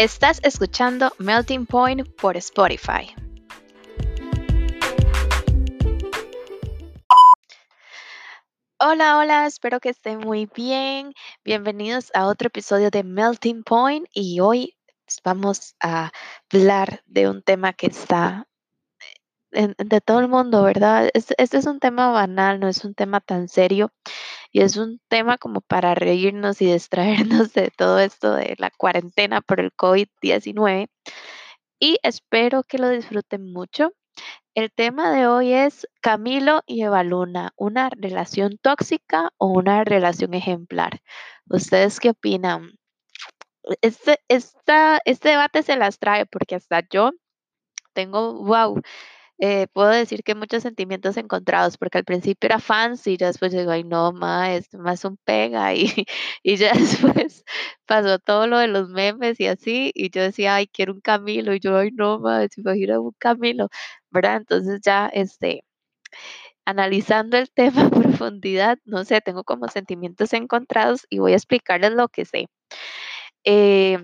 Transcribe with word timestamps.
Estás 0.00 0.40
escuchando 0.42 1.12
Melting 1.18 1.66
Point 1.66 2.08
por 2.18 2.34
Spotify. 2.38 3.14
Hola, 8.78 9.18
hola, 9.18 9.44
espero 9.44 9.78
que 9.78 9.90
estén 9.90 10.20
muy 10.20 10.48
bien. 10.56 11.12
Bienvenidos 11.44 12.10
a 12.14 12.28
otro 12.28 12.46
episodio 12.46 12.88
de 12.88 13.04
Melting 13.04 13.62
Point 13.62 14.06
y 14.14 14.40
hoy 14.40 14.74
vamos 15.22 15.74
a 15.80 16.12
hablar 16.50 17.02
de 17.04 17.28
un 17.28 17.42
tema 17.42 17.74
que 17.74 17.88
está 17.88 18.48
de 19.50 20.00
todo 20.00 20.20
el 20.20 20.28
mundo, 20.28 20.62
¿verdad? 20.62 21.10
Este, 21.12 21.34
es 21.36 21.66
un 21.66 21.78
tema 21.78 22.10
banal, 22.10 22.58
no 22.58 22.68
es 22.68 22.86
un 22.86 22.94
tema 22.94 23.20
tan 23.20 23.48
serio 23.48 23.92
y 24.52 24.62
es 24.62 24.76
un 24.76 25.00
tema 25.08 25.38
como 25.38 25.60
para 25.60 25.94
reírnos 25.94 26.60
y 26.62 26.72
distraernos 26.72 27.52
de 27.52 27.70
todo 27.70 27.98
esto 27.98 28.34
de 28.34 28.54
la 28.58 28.70
cuarentena 28.70 29.40
por 29.40 29.60
el 29.60 29.72
COVID-19 29.72 30.88
y 31.80 31.98
espero 32.02 32.62
que 32.62 32.78
lo 32.78 32.88
disfruten 32.90 33.52
mucho. 33.52 33.92
El 34.54 34.70
tema 34.70 35.12
de 35.12 35.26
hoy 35.26 35.52
es 35.52 35.88
Camilo 36.02 36.62
y 36.66 36.82
Evaluna, 36.82 37.52
¿una 37.56 37.88
relación 37.90 38.58
tóxica 38.60 39.30
o 39.38 39.46
una 39.46 39.84
relación 39.84 40.34
ejemplar? 40.34 41.00
¿Ustedes 41.48 42.00
qué 42.00 42.10
opinan? 42.10 42.72
Este, 43.80 44.18
este 44.28 45.28
debate 45.28 45.62
se 45.62 45.76
las 45.76 45.98
trae 45.98 46.26
porque 46.26 46.56
hasta 46.56 46.82
yo 46.90 47.12
tengo, 47.94 48.44
wow, 48.44 48.82
eh, 49.40 49.66
puedo 49.72 49.90
decir 49.90 50.22
que 50.22 50.34
muchos 50.34 50.62
sentimientos 50.62 51.16
encontrados, 51.16 51.78
porque 51.78 51.98
al 51.98 52.04
principio 52.04 52.46
era 52.48 52.60
fancy, 52.60 53.16
ya 53.16 53.28
después 53.28 53.52
digo, 53.52 53.70
ay 53.72 53.84
no, 53.84 54.12
ma, 54.12 54.54
es 54.54 54.72
más 54.74 55.04
un 55.04 55.16
pega, 55.24 55.74
y, 55.74 55.86
y 56.44 56.56
ya 56.56 56.72
después 56.74 57.44
pasó 57.86 58.18
todo 58.18 58.46
lo 58.46 58.58
de 58.58 58.68
los 58.68 58.88
memes 58.90 59.40
y 59.40 59.46
así, 59.48 59.92
y 59.94 60.10
yo 60.10 60.22
decía, 60.22 60.56
ay, 60.56 60.68
quiero 60.68 60.92
un 60.94 61.00
Camilo, 61.00 61.54
y 61.54 61.60
yo, 61.60 61.76
ay 61.78 61.90
no, 61.92 62.18
ma, 62.20 62.46
se 62.48 62.62
un 62.98 63.14
Camilo, 63.18 63.68
¿verdad? 64.10 64.36
Entonces 64.36 64.80
ya, 64.84 65.08
este, 65.12 65.64
analizando 66.64 67.36
el 67.36 67.50
tema 67.54 67.86
a 67.86 67.90
profundidad, 67.90 68.78
no 68.84 69.04
sé, 69.04 69.20
tengo 69.20 69.44
como 69.44 69.68
sentimientos 69.68 70.32
encontrados 70.32 71.06
y 71.10 71.18
voy 71.18 71.32
a 71.32 71.36
explicarles 71.36 71.92
lo 71.92 72.08
que 72.08 72.24
sé. 72.24 72.46
Eh, 73.44 73.98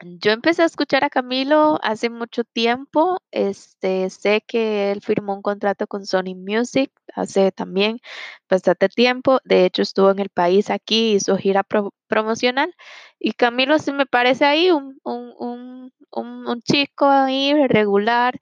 yo 0.00 0.32
empecé 0.32 0.62
a 0.62 0.66
escuchar 0.66 1.04
a 1.04 1.10
Camilo 1.10 1.78
hace 1.82 2.10
mucho 2.10 2.44
tiempo. 2.44 3.20
Este, 3.30 4.10
sé 4.10 4.42
que 4.46 4.90
él 4.90 5.00
firmó 5.00 5.34
un 5.34 5.42
contrato 5.42 5.86
con 5.86 6.06
Sony 6.06 6.34
Music 6.34 6.90
hace 7.14 7.52
también 7.52 8.00
bastante 8.48 8.88
tiempo. 8.88 9.40
De 9.44 9.64
hecho, 9.64 9.82
estuvo 9.82 10.10
en 10.10 10.18
el 10.18 10.30
país 10.30 10.70
aquí, 10.70 11.14
hizo 11.14 11.36
gira 11.36 11.64
promocional. 12.08 12.74
Y 13.18 13.32
Camilo 13.32 13.78
se 13.78 13.92
me 13.92 14.06
parece 14.06 14.44
ahí 14.44 14.70
un, 14.70 14.98
un, 15.04 15.92
un, 16.10 16.62
chico 16.62 17.06
ahí 17.08 17.54
regular, 17.68 18.38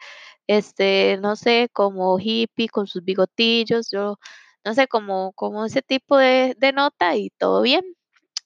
este, 0.47 1.19
no 1.21 1.37
sé, 1.37 1.69
como 1.73 2.19
hippie 2.19 2.69
con 2.69 2.87
sus 2.87 3.05
bigotillos. 3.05 3.91
Yo 3.91 4.19
no 4.65 4.75
sé, 4.75 4.89
como, 4.89 5.33
como 5.33 5.65
ese 5.67 5.83
tipo 5.83 6.17
de, 6.17 6.55
de 6.59 6.73
nota 6.73 7.17
y 7.17 7.31
todo 7.31 7.63
bien. 7.63 7.85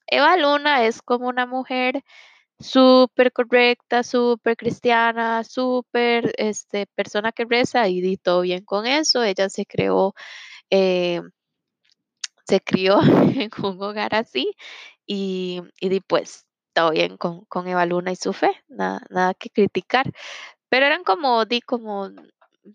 Eva 0.06 0.36
Luna 0.36 0.84
es 0.84 1.02
como 1.02 1.28
una 1.28 1.46
mujer 1.46 2.02
súper 2.58 3.32
correcta, 3.32 4.02
súper 4.02 4.56
cristiana, 4.56 5.44
súper 5.44 6.32
este, 6.38 6.86
persona 6.94 7.32
que 7.32 7.44
reza 7.44 7.88
y 7.88 8.00
di 8.00 8.16
todo 8.16 8.42
bien 8.42 8.64
con 8.64 8.86
eso. 8.86 9.22
Ella 9.22 9.48
se 9.48 9.66
creó, 9.66 10.14
eh, 10.70 11.22
se 12.46 12.60
crió 12.60 13.00
en 13.36 13.50
un 13.62 13.82
hogar 13.82 14.14
así 14.14 14.54
y, 15.06 15.62
y 15.80 15.88
di 15.88 16.00
pues 16.00 16.46
todo 16.72 16.90
bien 16.90 17.16
con, 17.16 17.44
con 17.46 17.68
Eva 17.68 17.86
Luna 17.86 18.12
y 18.12 18.16
su 18.16 18.32
fe, 18.32 18.50
nada, 18.68 19.00
nada 19.10 19.34
que 19.34 19.50
criticar. 19.50 20.12
Pero 20.68 20.86
eran 20.86 21.04
como, 21.04 21.44
di 21.46 21.60
como 21.60 22.10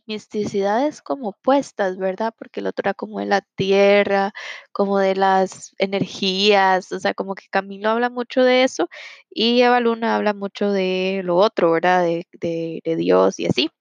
misticidades 0.05 1.01
como 1.01 1.33
puestas, 1.33 1.97
¿verdad? 1.97 2.33
Porque 2.37 2.59
el 2.59 2.67
otro 2.67 2.83
era 2.83 2.93
como 2.93 3.19
de 3.19 3.25
la 3.25 3.41
tierra, 3.41 4.33
como 4.71 4.99
de 4.99 5.15
las 5.15 5.73
energías, 5.77 6.91
o 6.91 6.99
sea, 6.99 7.13
como 7.13 7.35
que 7.35 7.47
Camilo 7.49 7.89
habla 7.89 8.09
mucho 8.09 8.43
de 8.43 8.63
eso 8.63 8.89
y 9.29 9.61
Eva 9.61 9.79
Luna 9.79 10.15
habla 10.15 10.33
mucho 10.33 10.71
de 10.71 11.21
lo 11.23 11.37
otro, 11.37 11.71
¿verdad? 11.71 12.03
De, 12.03 12.27
de, 12.33 12.95
Dios 12.95 13.39
y 13.39 13.47
así. 13.47 13.71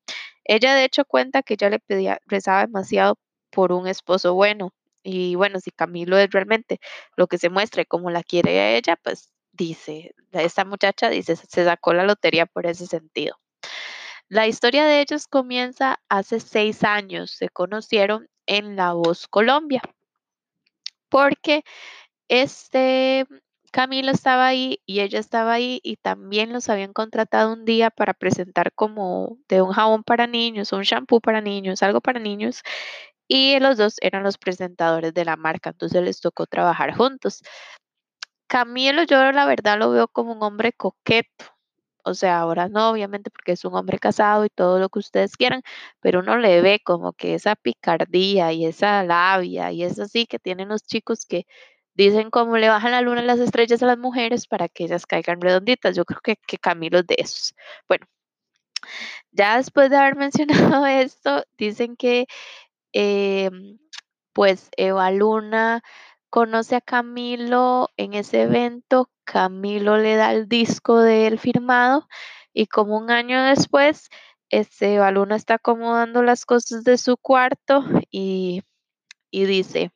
Ella 0.45 0.75
de 0.75 0.85
hecho 0.85 1.05
cuenta 1.05 1.43
que 1.43 1.55
ella 1.55 1.71
le 1.71 1.81
pedía, 1.81 2.21
rezaba 2.27 2.63
demasiado 2.67 3.19
por 3.51 3.73
un 3.73 3.87
esposo 3.89 4.35
bueno. 4.35 4.73
Y 5.03 5.37
bueno, 5.37 5.61
si 5.61 5.71
Camilo 5.71 6.19
es 6.19 6.31
realmente 6.31 6.81
lo 7.17 7.27
que 7.29 7.39
se 7.39 7.51
muestra 7.51 7.83
y 7.83 7.87
como 7.87 8.11
la 8.11 8.23
quiere 8.23 8.77
ella, 8.77 8.97
pues 9.03 9.31
dice, 9.53 10.15
esta 10.33 10.65
muchacha 10.65 11.11
dice, 11.11 11.37
se 11.37 11.65
sacó 11.65 11.93
la 11.95 12.05
lotería 12.05 12.47
por 12.47 12.67
ese 12.67 12.87
sentido. 12.87 13.37
La 14.29 14.47
historia 14.47 14.85
de 14.85 15.01
ellos 15.01 15.27
comienza 15.27 16.01
hace 16.09 16.41
seis 16.41 16.85
años. 16.85 17.31
Se 17.31 17.49
conocieron 17.49 18.29
en 18.47 18.77
La 18.77 18.93
Voz 18.93 19.27
Colombia. 19.27 19.83
Porque 21.09 21.65
este 22.29 23.27
Camilo 23.71 24.11
estaba 24.11 24.47
ahí 24.47 24.81
y 24.87 25.01
ella 25.01 25.19
estaba 25.19 25.53
ahí 25.53 25.81
y 25.83 25.97
también 25.97 26.53
los 26.53 26.69
habían 26.69 26.93
contratado 26.93 27.53
un 27.53 27.65
día 27.65 27.91
para 27.91 28.15
presentar 28.15 28.73
como 28.73 29.39
de 29.49 29.63
un 29.63 29.73
jabón 29.73 30.05
para 30.05 30.27
niños, 30.27 30.73
un 30.73 30.83
shampoo 30.83 31.21
para 31.21 31.41
niños, 31.41 31.83
algo 31.83 32.01
para 32.01 32.21
niños. 32.21 32.63
Y 33.29 33.59
los 33.61 33.77
dos 33.77 33.97
eran 34.01 34.23
los 34.23 34.39
presentadores 34.39 35.15
de 35.15 35.25
la 35.25 35.37
marca, 35.37 35.71
entonces 35.71 36.03
les 36.03 36.21
tocó 36.21 36.47
trabajar 36.47 36.97
juntos. 36.97 37.43
Camilo, 38.47 39.03
yo 39.05 39.33
la 39.33 39.47
verdad 39.47 39.79
lo 39.79 39.91
veo 39.91 40.09
como 40.09 40.33
un 40.33 40.43
hombre 40.43 40.73
coqueto, 40.73 41.45
o 42.05 42.15
sea, 42.15 42.41
ahora 42.41 42.69
no, 42.69 42.91
obviamente, 42.91 43.31
porque 43.31 43.53
es 43.53 43.65
un 43.65 43.75
hombre 43.75 43.99
casado 43.99 44.45
y 44.45 44.51
todo 44.51 44.79
lo 44.79 44.89
que 44.89 44.99
ustedes 45.01 45.37
quieran, 45.37 45.63
pero 46.01 46.21
uno 46.21 46.37
le 46.39 46.61
ve 46.63 46.81
como 46.85 47.13
que 47.13 47.35
esa 47.35 47.57
picardía 47.57 48.53
y 48.53 48.67
esa 48.67 49.03
labia 49.05 49.73
y 49.73 49.85
eso 49.85 50.07
sí 50.07 50.27
que 50.27 50.39
tienen 50.39 50.69
los 50.69 50.83
chicos 50.85 51.27
que 51.27 51.47
dicen 51.95 52.31
cómo 52.31 52.57
le 52.59 52.69
bajan 52.69 52.93
la 52.93 53.01
luna 53.03 53.21
a 53.21 53.25
las 53.25 53.41
estrellas 53.41 53.83
a 53.83 53.87
las 53.87 53.99
mujeres 53.99 54.47
para 54.47 54.69
que 54.69 54.85
ellas 54.85 55.07
caigan 55.07 55.41
redonditas. 55.41 55.97
Yo 55.97 56.05
creo 56.05 56.21
que, 56.23 56.37
que 56.37 56.59
Camilo 56.59 57.01
es 57.01 57.07
de 57.07 57.17
esos. 57.19 57.55
Bueno, 57.89 58.07
ya 59.33 59.57
después 59.57 59.91
de 59.91 59.97
haber 59.97 60.17
mencionado 60.77 60.87
esto, 60.87 61.45
dicen 61.59 61.97
que 61.97 62.27
em, 62.93 63.79
pues 64.33 64.71
Eva 64.77 65.11
Luna 65.11 65.83
conoce 66.31 66.77
a 66.77 66.81
Camilo 66.81 67.91
en 67.97 68.15
ese 68.15 68.43
evento, 68.43 69.11
Camilo 69.25 69.99
le 69.99 70.17
da 70.17 70.33
el 70.33 70.49
disco 70.49 71.01
de 71.01 71.27
él 71.27 71.39
firmado 71.39 72.09
y 72.53 72.67
como 72.67 72.99
un 72.99 73.11
año 73.11 73.43
después, 73.45 74.09
este 74.51 74.99
Baluna 74.99 75.37
está 75.37 75.55
acomodando 75.55 76.23
las 76.23 76.45
cosas 76.47 76.85
de 76.85 76.99
su 76.99 77.17
cuarto 77.17 77.85
y, 78.11 78.63
y 79.31 79.45
dice, 79.45 79.93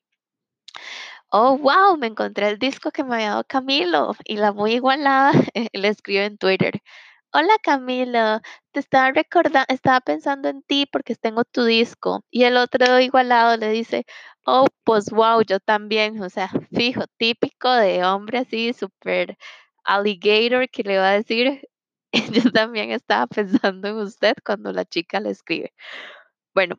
oh, 1.31 1.56
wow, 1.59 1.97
me 1.98 2.06
encontré 2.09 2.48
el 2.48 2.59
disco 2.59 2.91
que 2.91 3.04
me 3.04 3.15
había 3.16 3.31
dado 3.31 3.44
Camilo 3.44 4.15
y 4.25 4.37
la 4.37 4.53
muy 4.53 4.75
igualada 4.75 5.32
le 5.72 5.88
escribe 5.88 6.26
en 6.26 6.38
Twitter. 6.38 6.82
Hola 7.34 7.54
Camilo, 7.62 8.41
te 8.72 8.81
estaba 8.81 9.10
recordando, 9.12 9.65
estaba 9.69 10.00
pensando 10.03 10.48
en 10.50 10.62
ti 10.62 10.87
porque 10.92 11.16
tengo 11.16 11.44
tu 11.44 11.65
disco. 11.65 12.22
Y 12.31 12.44
el 12.44 12.59
otro 12.59 13.00
igualado 13.00 13.56
le 13.56 13.71
dice, 13.71 14.04
oh, 14.47 14.66
pues 14.84 15.10
wow, 15.10 15.42
yo 15.42 15.60
también, 15.60 16.20
o 16.22 16.30
sea, 16.30 16.50
fijo, 16.75 17.04
típico 17.19 17.70
de 17.72 18.04
hombre 18.04 18.38
así, 18.38 18.72
súper 18.72 19.36
alligator 19.84 20.69
que 20.70 20.82
le 20.84 20.98
va 20.98 21.10
a 21.10 21.12
decir, 21.14 21.62
yo 22.32 22.50
también 22.53 22.91
estaba 22.92 23.26
pensando 23.26 23.88
en 23.88 23.97
usted 23.97 24.34
cuando 24.44 24.72
la 24.72 24.84
chica 24.84 25.20
le 25.20 25.30
escribe. 25.30 25.72
Bueno, 26.54 26.76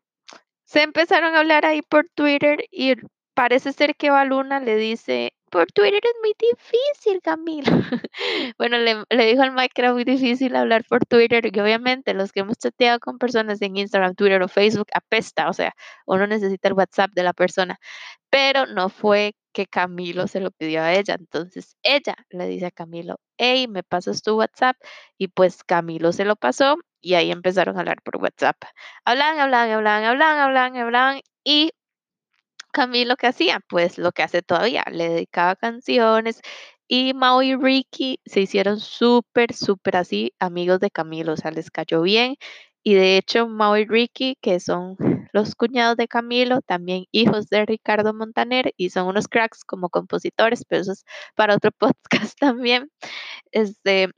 se 0.66 0.84
empezaron 0.84 1.36
a 1.36 1.40
hablar 1.40 1.66
ahí 1.66 1.82
por 1.84 2.08
Twitter 2.16 2.66
y 2.72 2.96
parece 3.36 3.74
ser 3.74 3.96
que 3.96 4.12
Baluna 4.12 4.60
le 4.60 4.76
dice, 4.78 5.34
por 5.54 5.72
Twitter 5.72 6.02
es 6.04 6.16
muy 6.20 6.34
difícil, 6.40 7.22
Camila. 7.22 7.70
bueno, 8.58 8.78
le, 8.80 9.26
dijo 9.28 9.44
al 9.44 9.52
Mike 9.52 9.74
que 9.76 9.82
era 9.84 9.94
muy 9.94 10.04
difícil 10.04 10.56
hablar 10.56 10.84
por 10.84 11.06
Twitter 11.06 11.46
y 11.46 11.60
obviamente 11.60 12.16
los 12.16 12.32
que 12.32 12.40
hemos 12.40 12.58
chateado 12.58 13.00
con 13.00 13.20
personas 13.20 13.62
en 13.62 13.78
Instagram, 13.78 14.16
Twitter 14.16 14.42
o 14.42 14.48
Facebook 14.48 14.88
apesta, 14.96 15.48
o 15.50 15.54
sea, 15.54 15.76
uno 16.08 16.26
necesita 16.26 16.70
el 16.70 16.74
WhatsApp 16.74 17.12
de 17.14 17.22
la 17.22 17.34
persona, 17.34 17.78
pero 18.32 18.66
no 18.66 18.90
fue 18.90 19.36
que 19.54 19.68
Camilo 19.68 20.26
se 20.28 20.40
lo 20.40 20.50
pidió 20.50 20.82
a 20.82 20.92
ella, 20.92 21.18
entonces 21.20 21.78
ella 21.84 22.16
le 22.32 22.48
dice 22.48 22.66
a 22.66 22.72
Camilo, 22.72 23.20
hey, 23.38 23.68
me 23.68 23.84
pasas 23.84 24.24
tu 24.24 24.36
WhatsApp 24.36 24.76
y 25.20 25.28
pues 25.28 25.64
Camilo 25.64 26.12
se 26.14 26.26
lo 26.26 26.36
pasó 26.36 26.78
y 27.00 27.14
ahí 27.14 27.30
empezaron 27.30 27.78
a 27.78 27.82
hablar 27.82 28.02
por 28.02 28.18
WhatsApp. 28.18 28.58
Hablan, 29.06 29.40
hablan, 29.40 29.70
hablan, 29.70 30.04
hablan, 30.04 30.40
hablan, 30.40 30.78
hablan 30.78 31.22
y 31.44 31.74
Camilo 32.74 33.16
que 33.16 33.28
hacía? 33.28 33.62
Pues 33.70 33.98
lo 33.98 34.12
que 34.12 34.24
hace 34.24 34.42
todavía, 34.42 34.84
le 34.92 35.10
dedicaba 35.10 35.56
canciones 35.56 36.42
y 36.88 37.14
Mao 37.14 37.42
y 37.42 37.56
Ricky 37.56 38.20
se 38.26 38.42
hicieron 38.42 38.80
súper, 38.80 39.54
súper 39.54 39.98
así 39.98 40.34
amigos 40.40 40.80
de 40.80 40.92
Camilo, 40.92 41.34
o 41.34 41.38
sea, 41.38 41.52
les 41.52 41.72
cayó 41.72 42.02
bien. 42.02 42.36
Y 42.84 42.96
de 42.96 43.18
hecho, 43.18 43.48
Mao 43.48 43.78
y 43.78 43.86
Ricky, 43.86 44.38
que 44.42 44.60
son 44.60 44.98
los 45.34 45.56
cuñados 45.56 45.98
de 45.98 46.08
Camilo, 46.08 46.62
también 46.62 47.06
hijos 47.12 47.48
de 47.50 47.66
Ricardo 47.66 48.14
Montaner, 48.14 48.74
y 48.78 48.90
son 48.90 49.08
unos 49.08 49.28
cracks 49.30 49.64
como 49.66 49.90
compositores, 49.90 50.66
pero 50.68 50.82
eso 50.82 50.92
es 50.92 51.06
para 51.36 51.56
otro 51.56 51.72
podcast 51.80 52.38
también. 52.40 52.92
Este, 53.52 54.10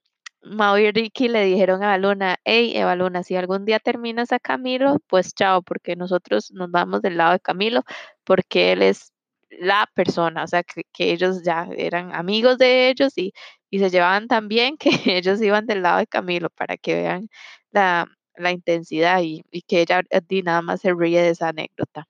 Mao 0.46 0.78
y 0.78 0.92
Ricky 0.92 1.28
le 1.28 1.44
dijeron 1.46 1.84
a 1.84 1.98
Luna, 1.98 2.38
hey, 2.44 2.74
Eva 2.76 2.96
Luna, 2.96 3.24
si 3.24 3.36
algún 3.36 3.66
día 3.66 3.80
terminas 3.80 4.32
a 4.32 4.40
Camilo, 4.40 4.98
pues 5.08 5.34
chao, 5.34 5.62
porque 5.64 5.96
nosotros 5.96 6.52
nos 6.52 6.72
vamos 6.72 7.02
del 7.02 7.18
lado 7.18 7.34
de 7.34 7.40
Camilo, 7.40 7.84
porque 8.26 8.74
él 8.74 8.82
es 8.82 9.14
la 9.50 9.90
persona, 9.94 10.44
o 10.44 10.48
sea, 10.48 10.64
que, 10.64 10.84
ellos 10.98 11.44
ya 11.44 11.68
eran 11.78 12.14
amigos 12.14 12.58
de 12.58 12.90
ellos 12.90 13.18
y, 13.18 13.34
y 13.70 13.80
se 13.80 13.90
llevaban 13.90 14.28
tan 14.28 14.48
bien 14.48 14.78
que 15.06 15.18
ellos 15.18 15.42
iban 15.42 15.66
del 15.68 15.84
lado 15.84 16.00
de 16.00 16.08
Camilo 16.08 16.50
para 16.50 16.78
que 16.78 16.96
vean 16.96 17.30
la, 17.72 18.08
intensidad 18.52 19.22
y, 19.22 19.44
y 19.52 19.62
que 19.62 19.82
ella 19.82 20.02
di, 20.28 20.42
nada 20.44 20.62
más 20.62 20.82
se 20.82 20.94
ríe 20.94 21.22
de 21.22 21.30
esa 21.30 21.50
anécdota. 21.50 22.08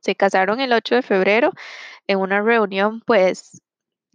Se 0.00 0.14
casaron 0.16 0.60
el 0.60 0.72
8 0.72 0.96
de 0.96 1.02
febrero 1.02 1.52
en 2.06 2.18
una 2.20 2.42
reunión, 2.42 3.02
pues 3.06 3.60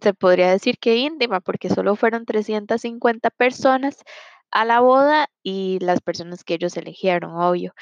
se 0.02 0.14
podría 0.14 0.52
decir 0.52 0.78
que 0.80 0.98
íntima, 0.98 1.42
porque 1.42 1.70
solo 1.70 1.96
fueron 1.96 2.26
350 2.26 3.30
personas 3.32 4.04
a 4.52 4.66
la 4.66 4.80
boda 4.82 5.30
y 5.44 5.80
las 5.82 6.02
personas 6.02 6.44
que 6.44 6.56
ellos 6.56 6.78
eligieron, 6.78 7.32
obvio. 7.36 7.74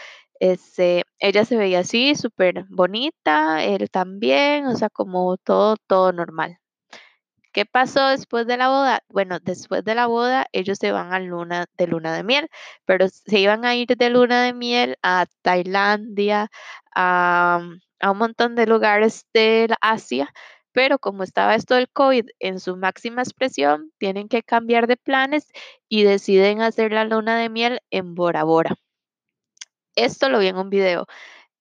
Este, 0.44 1.04
ella 1.20 1.46
se 1.46 1.56
veía 1.56 1.80
así, 1.80 2.16
súper 2.16 2.66
bonita, 2.70 3.64
él 3.64 3.90
también, 3.90 4.66
o 4.68 4.76
sea, 4.76 4.90
como 4.90 5.38
todo, 5.38 5.78
todo 5.88 6.12
normal. 6.12 6.58
¿Qué 7.54 7.66
pasó 7.66 8.08
después 8.10 8.46
de 8.46 8.58
la 8.58 8.68
boda? 8.68 9.04
Bueno, 9.08 9.40
después 9.40 9.86
de 9.86 9.96
la 9.96 10.08
boda 10.08 10.48
ellos 10.52 10.80
se 10.82 10.92
van 10.92 11.14
a 11.14 11.20
luna 11.20 11.68
de 11.78 11.88
luna 11.88 12.14
de 12.14 12.24
miel, 12.24 12.50
pero 12.86 13.08
se 13.10 13.40
iban 13.40 13.64
a 13.64 13.76
ir 13.76 13.88
de 13.96 14.10
luna 14.10 14.44
de 14.44 14.54
miel 14.54 14.98
a 15.02 15.28
Tailandia, 15.44 16.50
a, 16.94 17.62
a 18.02 18.12
un 18.12 18.18
montón 18.18 18.56
de 18.56 18.68
lugares 18.68 19.26
de 19.34 19.70
Asia, 19.80 20.34
pero 20.74 21.00
como 21.00 21.24
estaba 21.24 21.56
esto 21.56 21.76
del 21.76 21.90
COVID 21.90 22.26
en 22.40 22.60
su 22.60 22.76
máxima 22.76 23.22
expresión, 23.22 23.92
tienen 23.98 24.28
que 24.28 24.44
cambiar 24.44 24.88
de 24.88 24.98
planes 24.98 25.48
y 25.88 26.04
deciden 26.04 26.62
hacer 26.62 26.92
la 26.92 27.06
luna 27.06 27.38
de 27.38 27.50
miel 27.50 27.80
en 27.92 28.14
Bora 28.16 28.44
Bora. 28.44 28.76
Esto 29.96 30.30
lo 30.30 30.40
vi 30.40 30.48
en 30.48 30.58
un 30.58 30.70
video. 30.70 31.08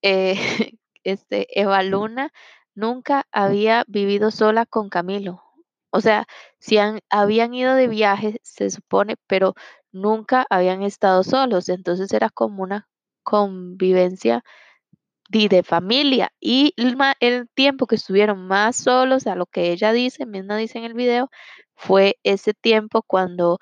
Eh, 0.02 0.34
este, 1.04 1.60
Eva 1.60 1.82
Luna 1.82 2.32
nunca 2.74 3.26
había 3.32 3.84
vivido 3.88 4.30
sola 4.30 4.66
con 4.66 4.88
Camilo. 4.88 5.42
O 5.90 6.00
sea, 6.00 6.26
si 6.58 6.78
han, 6.78 7.00
habían 7.10 7.54
ido 7.54 7.74
de 7.74 7.88
viaje, 7.88 8.40
se 8.42 8.70
supone, 8.70 9.16
pero 9.26 9.54
nunca 9.92 10.46
habían 10.50 10.82
estado 10.82 11.22
solos. 11.22 11.68
Entonces 11.68 12.12
era 12.12 12.30
como 12.30 12.62
una 12.62 12.88
convivencia 13.22 14.42
de, 15.30 15.48
de 15.48 15.62
familia. 15.62 16.32
Y 16.40 16.74
el 17.20 17.48
tiempo 17.54 17.86
que 17.86 17.96
estuvieron 17.96 18.46
más 18.46 18.76
solos, 18.76 19.26
a 19.26 19.36
lo 19.36 19.46
que 19.46 19.72
ella 19.72 19.92
dice, 19.92 20.26
misma 20.26 20.56
dice 20.56 20.78
en 20.78 20.84
el 20.84 20.94
video, 20.94 21.30
fue 21.74 22.18
ese 22.22 22.54
tiempo 22.54 23.02
cuando 23.02 23.58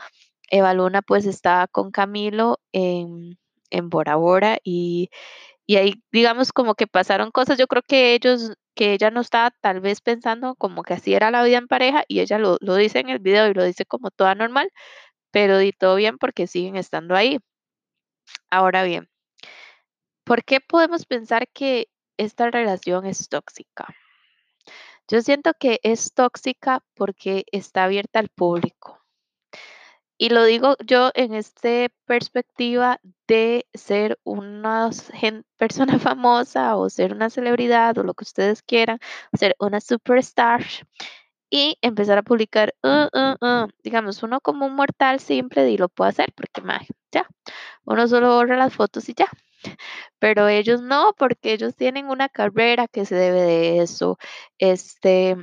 Eva 0.51 0.75
Luna 0.75 1.03
pues 1.03 1.27
estaba 1.27 1.69
con 1.69 1.91
Camilo 1.93 2.59
en, 2.73 3.39
en 3.71 3.91
Bora 3.91 4.17
Bora 4.17 4.59
y 4.65 5.11
y 5.71 5.77
ahí, 5.77 6.03
digamos, 6.11 6.53
como 6.53 6.75
que 6.75 6.89
pasaron 6.89 7.31
cosas, 7.31 7.57
yo 7.57 7.69
creo 7.69 7.83
que 7.87 8.15
ellos, 8.15 8.55
que 8.75 8.93
ella 8.93 9.13
no 9.13 9.21
estaba 9.21 9.53
tal 9.61 9.81
vez 9.81 10.01
pensando 10.01 10.57
como 10.57 10.83
que 10.83 10.95
así 10.95 11.15
era 11.15 11.31
la 11.31 11.45
vida 11.45 11.59
en 11.59 11.69
pareja 11.69 12.03
y 12.09 12.19
ella 12.19 12.41
lo, 12.41 12.57
lo 12.61 12.75
dice 12.75 12.99
en 12.99 13.09
el 13.09 13.21
video 13.21 13.47
y 13.49 13.55
lo 13.55 13.63
dice 13.63 13.87
como 13.87 14.11
toda 14.11 14.35
normal, 14.35 14.73
pero 15.31 15.59
di 15.59 15.73
todo 15.73 15.95
bien 15.97 16.19
porque 16.19 16.49
siguen 16.49 16.75
estando 16.77 17.15
ahí. 17.15 17.39
Ahora 18.51 18.83
bien, 18.83 19.09
¿por 20.25 20.45
qué 20.45 20.61
podemos 20.61 21.07
pensar 21.07 21.47
que 21.53 21.89
esta 22.17 22.51
relación 22.51 23.07
es 23.07 23.29
tóxica? 23.29 23.95
Yo 25.07 25.23
siento 25.23 25.53
que 25.55 25.79
es 25.85 26.15
tóxica 26.15 26.83
porque 26.95 27.45
está 27.53 27.85
abierta 27.85 28.19
al 28.19 28.29
público. 28.29 29.00
Y 30.23 30.29
lo 30.29 30.45
digo 30.45 30.77
yo 30.85 31.11
en 31.15 31.33
esta 31.33 31.89
perspectiva 32.05 33.01
de 33.27 33.67
ser 33.73 34.19
una 34.23 34.91
persona 35.57 35.99
famosa 35.99 36.77
o 36.77 36.91
ser 36.91 37.15
una 37.15 37.31
celebridad 37.31 37.97
o 37.97 38.03
lo 38.03 38.13
que 38.13 38.25
ustedes 38.25 38.63
quieran, 38.63 38.99
ser 39.33 39.57
una 39.59 39.81
superstar 39.81 40.63
y 41.49 41.79
empezar 41.81 42.19
a 42.19 42.23
publicar, 42.23 42.75
uh, 42.83 43.09
uh, 43.19 43.37
uh. 43.41 43.69
digamos, 43.83 44.23
uno 44.23 44.43
como 44.43 44.67
un 44.67 44.75
mortal 44.75 45.21
simple 45.21 45.71
y 45.71 45.79
lo 45.79 45.89
puede 45.89 46.11
hacer 46.11 46.35
porque 46.35 46.61
ya, 47.11 47.27
uno 47.87 48.07
solo 48.07 48.35
borra 48.35 48.59
las 48.59 48.75
fotos 48.75 49.09
y 49.09 49.15
ya. 49.15 49.29
Pero 50.19 50.49
ellos 50.49 50.83
no, 50.83 51.15
porque 51.17 51.55
ellos 51.55 51.75
tienen 51.75 52.11
una 52.11 52.29
carrera 52.29 52.89
que 52.89 53.07
se 53.07 53.15
debe 53.15 53.41
de 53.41 53.79
eso. 53.81 54.19
Este, 54.59 55.37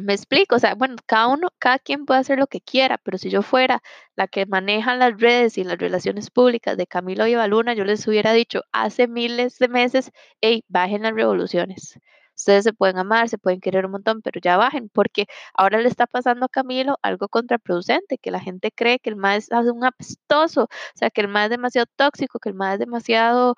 me 0.00 0.14
explico, 0.14 0.56
o 0.56 0.58
sea, 0.58 0.74
bueno, 0.74 0.96
cada 1.06 1.28
uno, 1.28 1.48
cada 1.58 1.78
quien 1.78 2.06
puede 2.06 2.20
hacer 2.20 2.38
lo 2.38 2.46
que 2.46 2.60
quiera, 2.60 2.98
pero 2.98 3.18
si 3.18 3.30
yo 3.30 3.42
fuera 3.42 3.82
la 4.16 4.28
que 4.28 4.46
maneja 4.46 4.94
las 4.96 5.18
redes 5.20 5.58
y 5.58 5.64
las 5.64 5.78
relaciones 5.78 6.30
públicas 6.30 6.76
de 6.76 6.86
Camilo 6.86 7.26
y 7.26 7.34
Luna, 7.48 7.74
yo 7.74 7.84
les 7.84 8.06
hubiera 8.08 8.32
dicho 8.32 8.62
hace 8.72 9.08
miles 9.08 9.58
de 9.58 9.68
meses, 9.68 10.12
hey, 10.40 10.64
bajen 10.68 11.02
las 11.02 11.14
revoluciones. 11.14 11.98
Ustedes 12.40 12.64
se 12.64 12.72
pueden 12.72 12.98
amar, 12.98 13.28
se 13.28 13.36
pueden 13.38 13.60
querer 13.60 13.84
un 13.84 13.92
montón, 13.92 14.22
pero 14.22 14.40
ya 14.40 14.56
bajen, 14.56 14.88
porque 14.88 15.26
ahora 15.54 15.78
le 15.78 15.88
está 15.88 16.06
pasando 16.06 16.46
a 16.46 16.48
Camilo 16.48 16.98
algo 17.02 17.28
contraproducente, 17.28 18.16
que 18.18 18.30
la 18.30 18.40
gente 18.40 18.72
cree 18.72 18.98
que 18.98 19.10
el 19.10 19.16
más 19.16 19.50
es 19.50 19.66
un 19.70 19.84
apestoso, 19.84 20.64
o 20.64 20.68
sea, 20.94 21.10
que 21.10 21.20
el 21.20 21.28
más 21.28 21.44
es 21.44 21.50
demasiado 21.50 21.86
tóxico, 21.96 22.38
que 22.38 22.48
el 22.48 22.54
más 22.54 22.74
es 22.74 22.80
demasiado, 22.80 23.56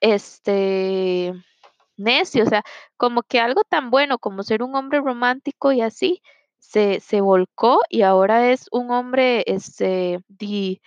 este, 0.00 1.32
necio, 1.96 2.44
o 2.44 2.46
sea, 2.46 2.62
como 2.96 3.22
que 3.22 3.40
algo 3.40 3.62
tan 3.64 3.90
bueno 3.90 4.18
como 4.18 4.42
ser 4.42 4.62
un 4.62 4.74
hombre 4.76 5.00
romántico 5.00 5.72
y 5.72 5.80
así 5.82 6.22
se, 6.58 7.00
se 7.00 7.20
volcó 7.20 7.80
y 7.90 8.02
ahora 8.02 8.50
es 8.52 8.66
un 8.72 8.90
hombre, 8.90 9.44
este, 9.46 10.20
di, 10.28 10.80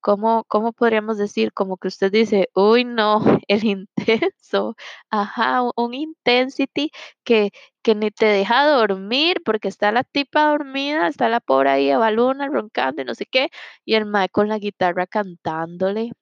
¿cómo, 0.00 0.44
cómo 0.48 0.72
podríamos 0.72 1.18
decir? 1.18 1.52
Como 1.52 1.76
que 1.76 1.88
usted 1.88 2.10
dice, 2.12 2.48
uy, 2.54 2.84
no, 2.84 3.20
el 3.48 3.64
intenso, 3.64 4.76
ajá, 5.10 5.62
un, 5.76 5.94
intensity 5.94 6.90
que, 7.24 7.50
que 7.82 7.94
ni 7.94 8.10
te 8.10 8.26
deja 8.26 8.66
dormir 8.66 9.42
porque 9.44 9.68
está 9.68 9.92
la 9.92 10.04
tipa 10.04 10.46
dormida, 10.50 11.08
está 11.08 11.28
la 11.28 11.40
pobre 11.40 11.70
ahí, 11.70 11.90
Evaluna, 11.90 12.48
roncando 12.48 13.02
y 13.02 13.04
no 13.04 13.14
sé 13.14 13.26
qué, 13.26 13.50
y 13.84 13.94
el 13.94 14.06
mae 14.06 14.28
con 14.28 14.48
la 14.48 14.58
guitarra 14.58 15.06
cantándole. 15.06 16.12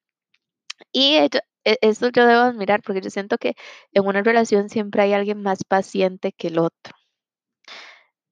Y 0.93 1.17
ello- 1.17 1.41
e- 1.73 1.79
eso 1.83 2.09
yo 2.11 2.27
debo 2.27 2.41
admirar 2.43 2.83
porque 2.83 3.01
yo 3.01 3.11
siento 3.11 3.39
que 3.39 3.55
en 3.93 4.07
una 4.07 4.23
relación 4.23 4.69
siempre 4.69 5.03
hay 5.03 5.13
alguien 5.15 5.43
más 5.43 5.65
paciente 5.65 6.33
que 6.33 6.49
el 6.49 6.59
otro. 6.59 6.95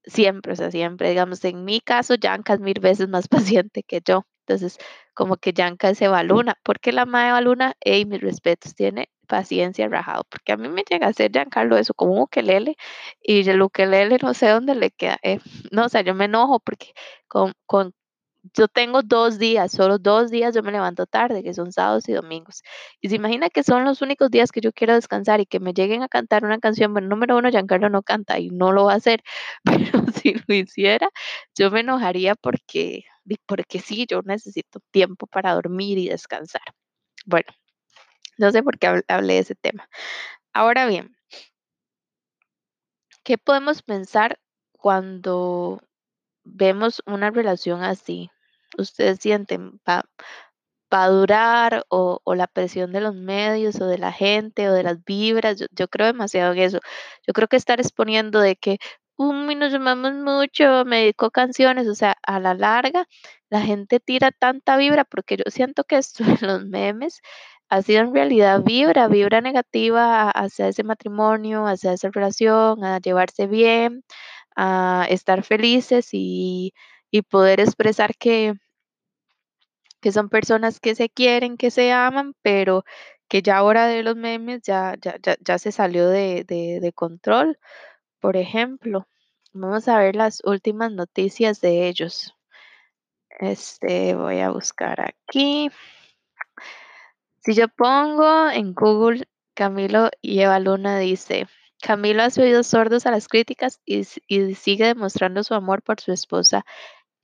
Siempre, 0.05 0.52
o 0.52 0.56
sea, 0.56 0.70
siempre, 0.70 1.11
digamos, 1.11 1.45
en 1.45 1.64
mi 1.64 1.80
caso, 1.80 2.14
Yanka 2.14 2.54
es 2.54 2.61
mil 2.61 2.80
veces 2.80 3.09
más 3.09 3.28
paciente 3.62 3.83
que 3.83 4.00
yo. 4.04 4.25
Entonces, 4.47 4.78
como 5.14 5.37
que 5.37 5.52
Yanka 5.52 5.90
es 5.90 6.00
Evaluna, 6.00 6.54
porque 6.62 6.92
la 6.92 7.04
madre 7.04 7.30
Evaluna, 7.30 7.75
hey, 7.80 8.07
mis 8.07 8.21
respetos, 8.21 8.75
tiene 8.75 9.11
paciencia 9.26 9.87
rajado, 9.88 10.25
porque 10.30 10.52
a 10.52 10.57
mí 10.57 10.68
me 10.71 10.85
llega 10.88 11.07
a 11.07 11.11
hacer 11.11 11.30
Giancarlo 11.33 11.76
eso 11.76 11.92
como 11.95 12.14
un 12.14 12.23
ukelele 12.23 12.76
y 13.21 13.47
el 13.49 13.61
ukelele 13.61 14.16
no 14.23 14.33
sé 14.33 14.49
dónde 14.49 14.75
le 14.75 14.90
queda. 14.90 15.18
eh, 15.23 15.38
no, 15.73 15.85
o 15.87 15.88
sea, 15.90 16.00
yo 16.02 16.14
me 16.14 16.25
enojo 16.26 16.61
porque 16.61 16.92
con, 17.28 17.52
con 17.66 17.92
yo 18.54 18.68
tengo 18.68 19.02
dos 19.02 19.38
días, 19.38 19.73
solo 19.73 19.99
dos 19.99 20.30
días 20.30 20.54
yo 20.54 20.62
me 20.62 20.73
levanto 20.73 21.07
tarde, 21.07 21.42
que 21.42 21.54
son 21.54 21.73
sábados 21.73 22.09
y 22.09 22.12
domingos. 22.12 22.62
Y 23.00 23.09
se 23.11 23.16
imagina 23.16 23.50
que 23.50 23.62
son 23.62 23.85
los 23.85 24.02
únicos 24.02 24.30
días 24.30 24.52
que 24.52 24.61
yo 24.61 24.73
quiero 24.73 24.95
descansar 24.95 25.40
y 25.40 25.47
que 25.47 25.61
me 25.61 25.73
lleguen 25.75 26.02
a 26.02 26.09
cantar 26.09 26.45
una 26.45 26.59
canción. 26.59 26.92
Bueno, 26.92 27.09
número 27.09 27.37
uno, 27.37 27.50
Giancarlo 27.50 27.90
no 27.90 28.02
canta 28.02 28.38
y 28.38 28.50
no 28.50 28.73
lo 28.73 28.85
va 28.87 28.95
a 28.95 28.97
hacer, 28.97 29.23
pero 29.64 30.04
si 30.14 30.35
lo 30.47 30.54
hiciera, 30.54 31.09
yo 31.57 31.71
me 31.71 31.80
enojaría 31.80 32.35
porque, 32.37 33.04
porque 33.47 33.80
sí, 33.80 34.07
yo 34.09 34.23
necesito 34.23 34.80
tiempo 34.90 35.26
para 35.26 35.54
dormir 35.54 35.99
y 35.99 36.09
descansar. 36.09 36.62
Bueno, 37.26 37.49
no 38.38 38.50
sé 38.52 38.62
por 38.62 38.78
qué 38.78 38.88
habl- 38.88 39.04
hablé 39.09 39.35
de 39.35 39.40
ese 39.40 39.54
tema. 39.57 39.88
Ahora 40.54 40.87
bien, 40.88 41.16
¿qué 43.23 43.38
podemos 43.38 43.83
pensar 43.83 44.40
cuando 44.73 45.80
vemos 46.55 47.02
una 47.07 47.31
relación 47.31 47.83
así? 47.83 48.31
Ustedes 48.78 49.19
sienten, 49.21 49.81
va, 49.88 50.05
va 50.93 51.09
durar 51.09 51.85
o, 51.88 52.21
o 52.25 52.35
la 52.35 52.47
presión 52.47 52.93
de 52.93 53.00
los 53.00 53.14
medios 53.14 53.81
o 53.81 53.87
de 53.87 53.99
la 53.99 54.12
gente 54.12 54.69
o 54.69 54.73
de 54.75 54.83
las 54.83 55.05
vibras. 55.05 55.59
Yo, 55.61 55.67
yo 55.73 55.88
creo 55.88 56.07
demasiado 56.09 56.52
en 56.52 56.59
eso. 56.61 56.81
Yo 57.26 57.33
creo 57.35 57.49
que 57.49 57.57
estar 57.57 57.81
exponiendo 57.81 58.40
de 58.40 58.57
que, 58.57 58.78
uy, 59.17 59.55
nos 59.55 59.73
llamamos 59.73 60.14
mucho, 60.14 60.85
me 60.87 61.00
dedico 61.00 61.31
canciones, 61.31 61.88
o 61.88 61.95
sea, 61.95 62.17
a 62.23 62.40
la 62.40 62.55
larga 62.55 63.07
la 63.50 63.61
gente 63.62 64.00
tira 64.00 64.31
tanta 64.31 64.76
vibra 64.76 65.05
porque 65.05 65.37
yo 65.37 65.45
siento 65.50 65.85
que 65.85 65.97
esto 65.99 66.25
en 66.25 66.38
los 66.47 66.64
memes 66.67 67.21
ha 67.71 67.83
sido 67.83 68.00
en 68.00 68.14
realidad 68.14 68.62
vibra, 68.62 69.09
vibra 69.09 69.40
negativa 69.40 70.31
hacia 70.31 70.69
ese 70.69 70.85
matrimonio, 70.85 71.67
hacia 71.67 71.93
esa 71.93 72.11
relación, 72.11 72.83
a 72.85 72.99
llevarse 72.99 73.47
bien, 73.47 74.05
a 74.59 75.07
estar 75.09 75.45
felices 75.45 76.11
y, 76.12 76.75
y 77.11 77.23
poder 77.23 77.61
expresar 77.61 78.17
que 78.17 78.55
que 80.00 80.12
son 80.12 80.29
personas 80.29 80.81
que 80.81 80.95
se 80.95 81.09
quieren, 81.09 81.57
que 81.57 81.71
se 81.71 81.93
aman, 81.93 82.35
pero 82.43 82.85
que 83.29 83.43
ya 83.43 83.59
ahora 83.59 83.87
de 83.87 84.03
los 84.03 84.17
memes 84.17 84.62
ya, 84.62 84.95
ya, 85.00 85.17
ya, 85.23 85.37
ya 85.41 85.59
se 85.59 85.73
salió 85.73 86.09
de, 86.09 86.45
de, 86.45 86.93
control. 86.93 87.59
Por 88.21 88.37
ejemplo, 88.37 89.07
vamos 89.53 89.88
a 89.88 89.99
ver 89.99 90.17
las 90.17 90.43
últimas 90.45 90.93
noticias 90.93 91.61
de 91.61 91.88
ellos. 91.88 92.35
Este, 93.41 94.15
voy 94.15 94.41
a 94.41 94.50
buscar 94.50 95.00
aquí. 95.00 95.71
Si 97.41 97.55
yo 97.55 97.69
pongo 97.69 98.50
en 98.50 98.75
Google 98.75 99.29
Camilo 99.55 100.11
y 100.23 100.41
Eva 100.41 100.59
Luna 100.59 100.99
dice, 100.99 101.47
Camilo 101.80 102.23
ha 102.23 102.28
oídos 102.38 102.66
sordos 102.66 103.06
a 103.06 103.11
las 103.11 103.28
críticas 103.28 103.80
y, 103.85 104.04
sigue 104.04 104.87
demostrando 104.87 105.44
su 105.44 105.54
amor 105.54 105.82
por 105.82 106.00
su 106.00 106.12
esposa 106.12 106.64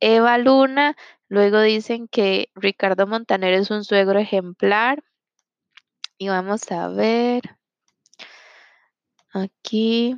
Eva 0.00 0.38
Luna. 0.38 0.96
Luego 1.28 1.61
dicen 1.61 2.08
que 2.08 2.50
Ricardo 2.54 3.06
Montaner 3.06 3.54
es 3.54 3.70
un 3.70 3.84
suegro 3.84 4.18
ejemplar. 4.18 5.02
Y 6.18 6.28
vamos 6.28 6.70
a 6.70 6.88
ver 6.88 7.42
aquí. 9.32 10.16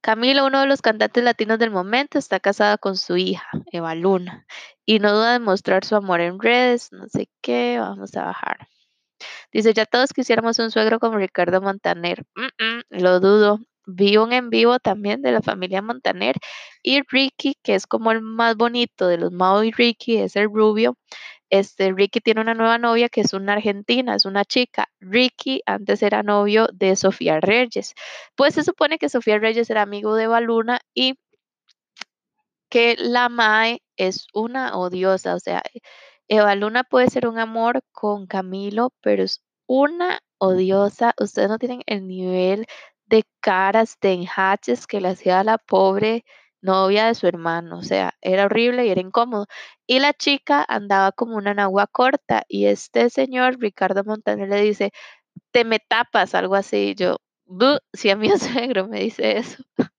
Camilo, 0.00 0.46
uno 0.46 0.60
de 0.60 0.66
los 0.66 0.82
cantantes 0.82 1.24
latinos 1.24 1.58
del 1.58 1.70
momento, 1.70 2.18
está 2.18 2.38
casada 2.38 2.76
con 2.76 2.96
su 2.96 3.16
hija, 3.16 3.46
Eva 3.72 3.94
Luna, 3.94 4.46
y 4.84 4.98
no 4.98 5.14
duda 5.14 5.32
de 5.32 5.38
mostrar 5.38 5.82
su 5.84 5.96
amor 5.96 6.20
en 6.20 6.38
redes, 6.38 6.92
no 6.92 7.08
sé 7.08 7.30
qué, 7.40 7.78
vamos 7.80 8.14
a 8.14 8.24
bajar. 8.26 8.68
Dice, 9.54 9.72
ya 9.72 9.86
todos 9.86 10.12
quisiéramos 10.12 10.58
un 10.58 10.72
suegro 10.72 10.98
como 10.98 11.16
Ricardo 11.16 11.60
Montaner. 11.62 12.24
Lo 12.90 13.20
dudo. 13.20 13.60
Vi 13.86 14.16
un 14.16 14.32
en 14.32 14.50
vivo 14.50 14.80
también 14.80 15.22
de 15.22 15.30
la 15.30 15.42
familia 15.42 15.80
Montaner 15.80 16.36
y 16.82 17.02
Ricky, 17.08 17.54
que 17.62 17.74
es 17.76 17.86
como 17.86 18.10
el 18.10 18.20
más 18.20 18.56
bonito 18.56 19.06
de 19.06 19.18
los 19.18 19.30
Mao 19.30 19.62
y 19.62 19.70
Ricky, 19.70 20.16
es 20.16 20.34
el 20.36 20.46
rubio. 20.46 20.96
Este, 21.50 21.92
Ricky 21.92 22.20
tiene 22.20 22.40
una 22.40 22.54
nueva 22.54 22.78
novia 22.78 23.08
que 23.08 23.20
es 23.20 23.32
una 23.32 23.52
argentina, 23.52 24.16
es 24.16 24.24
una 24.24 24.44
chica. 24.44 24.88
Ricky 25.00 25.60
antes 25.66 26.02
era 26.02 26.24
novio 26.24 26.66
de 26.72 26.96
Sofía 26.96 27.40
Reyes. 27.40 27.94
Pues 28.34 28.54
se 28.54 28.64
supone 28.64 28.98
que 28.98 29.08
Sofía 29.08 29.38
Reyes 29.38 29.70
era 29.70 29.82
amigo 29.82 30.16
de 30.16 30.26
Baluna 30.26 30.80
y 30.94 31.14
que 32.70 32.96
la 32.98 33.28
Mae 33.28 33.82
es 33.96 34.26
una 34.32 34.76
odiosa, 34.76 35.36
o 35.36 35.38
sea, 35.38 35.62
Eva 36.28 36.54
Luna 36.54 36.84
puede 36.84 37.10
ser 37.10 37.28
un 37.28 37.38
amor 37.38 37.82
con 37.92 38.26
Camilo, 38.26 38.92
pero 39.02 39.22
es 39.22 39.43
una 39.66 40.20
odiosa. 40.38 41.14
Ustedes 41.20 41.48
no 41.48 41.58
tienen 41.58 41.82
el 41.86 42.06
nivel 42.06 42.66
de 43.06 43.24
caras, 43.40 43.96
de 44.00 44.12
enjaches 44.12 44.86
que 44.86 45.00
le 45.00 45.08
hacía 45.08 45.40
a 45.40 45.44
la 45.44 45.58
pobre 45.58 46.24
novia 46.62 47.06
de 47.06 47.14
su 47.14 47.26
hermano. 47.26 47.78
O 47.78 47.82
sea, 47.82 48.14
era 48.22 48.46
horrible 48.46 48.86
y 48.86 48.90
era 48.90 49.00
incómodo. 49.00 49.46
Y 49.86 50.00
la 50.00 50.12
chica 50.14 50.64
andaba 50.68 51.12
como 51.12 51.36
una 51.36 51.54
nagua 51.54 51.86
corta 51.86 52.44
y 52.48 52.66
este 52.66 53.10
señor, 53.10 53.58
Ricardo 53.60 54.04
Montaner, 54.04 54.48
le 54.48 54.62
dice, 54.62 54.90
te 55.52 55.64
me 55.64 55.80
tapas, 55.80 56.34
algo 56.34 56.54
así. 56.56 56.94
Yo, 56.96 57.18
si 57.92 58.10
a 58.10 58.16
mi 58.16 58.28
suegro 58.38 58.88
me 58.88 59.00
dice 59.00 59.38
eso. 59.38 59.62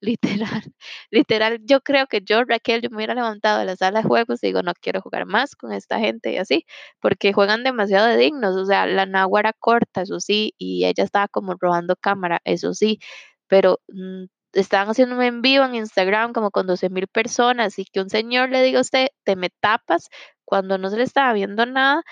Literal, 0.00 0.62
literal, 1.10 1.58
yo 1.64 1.80
creo 1.82 2.06
que 2.06 2.20
yo, 2.22 2.44
Raquel, 2.44 2.80
yo 2.82 2.90
me 2.90 2.96
hubiera 2.96 3.14
levantado 3.14 3.58
de 3.58 3.66
la 3.66 3.76
sala 3.76 4.00
de 4.02 4.08
juegos 4.08 4.42
y 4.42 4.48
digo, 4.48 4.62
no 4.62 4.72
quiero 4.80 5.02
jugar 5.02 5.26
más 5.26 5.56
con 5.56 5.72
esta 5.72 5.98
gente 5.98 6.32
y 6.32 6.38
así, 6.38 6.64
porque 7.00 7.32
juegan 7.32 7.64
demasiado 7.64 8.06
de 8.06 8.16
dignos, 8.16 8.56
o 8.56 8.64
sea, 8.64 8.86
la 8.86 9.06
nagua 9.06 9.40
era 9.40 9.52
corta, 9.52 10.02
eso 10.02 10.20
sí, 10.20 10.54
y 10.56 10.84
ella 10.86 11.04
estaba 11.04 11.28
como 11.28 11.54
robando 11.60 11.96
cámara, 11.96 12.40
eso 12.44 12.74
sí, 12.74 13.00
pero 13.48 13.80
mm, 13.88 14.26
estaban 14.52 14.88
haciendo 14.88 15.16
un 15.16 15.22
en 15.22 15.42
vivo 15.42 15.64
en 15.64 15.74
Instagram 15.74 16.32
como 16.32 16.50
con 16.50 16.66
12 16.66 16.90
mil 16.90 17.08
personas 17.08 17.78
y 17.78 17.84
que 17.84 18.00
un 18.00 18.10
señor 18.10 18.50
le 18.50 18.62
diga 18.62 18.78
a 18.78 18.82
usted, 18.82 19.08
te 19.24 19.36
me 19.36 19.50
tapas, 19.50 20.08
cuando 20.44 20.78
no 20.78 20.90
se 20.90 20.96
le 20.96 21.04
estaba 21.04 21.32
viendo 21.32 21.66
nada, 21.66 22.02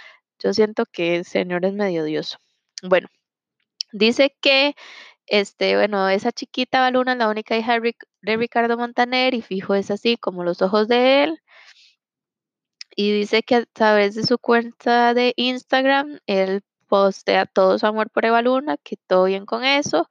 yo 0.41 0.53
siento 0.53 0.85
que 0.91 1.17
el 1.17 1.25
señor 1.25 1.65
es 1.65 1.73
medio 1.73 2.03
odioso. 2.03 2.39
Bueno, 2.83 3.09
dice 3.99 4.37
que 4.41 4.75
este, 5.27 5.77
bueno, 5.77 6.09
esa 6.09 6.33
chiquita 6.33 6.81
Baluna 6.81 7.13
es 7.13 7.19
la 7.19 7.29
única 7.29 7.57
hija 7.57 7.75
de, 7.75 7.81
Ric- 7.81 8.07
de 8.23 8.37
Ricardo 8.37 8.77
Montaner 8.79 9.35
y 9.35 9.43
fijo 9.43 9.75
es 9.75 9.91
así 9.91 10.17
como 10.17 10.45
los 10.45 10.63
ojos 10.63 10.89
de 10.89 11.25
él. 11.25 11.41
Y 12.97 13.13
dice 13.13 13.43
que 13.43 13.57
a 13.57 13.67
través 13.67 14.15
de 14.15 14.25
su 14.25 14.39
cuenta 14.39 15.15
de 15.15 15.35
Instagram, 15.37 16.19
él 16.27 16.63
postea 16.89 17.47
todo 17.47 17.79
su 17.79 17.87
amor 17.87 18.11
por 18.11 18.25
Eva 18.25 18.43
Luna, 18.43 18.77
que 18.79 18.97
todo 19.07 19.25
bien 19.25 19.45
con 19.47 19.65
eso, 19.65 20.09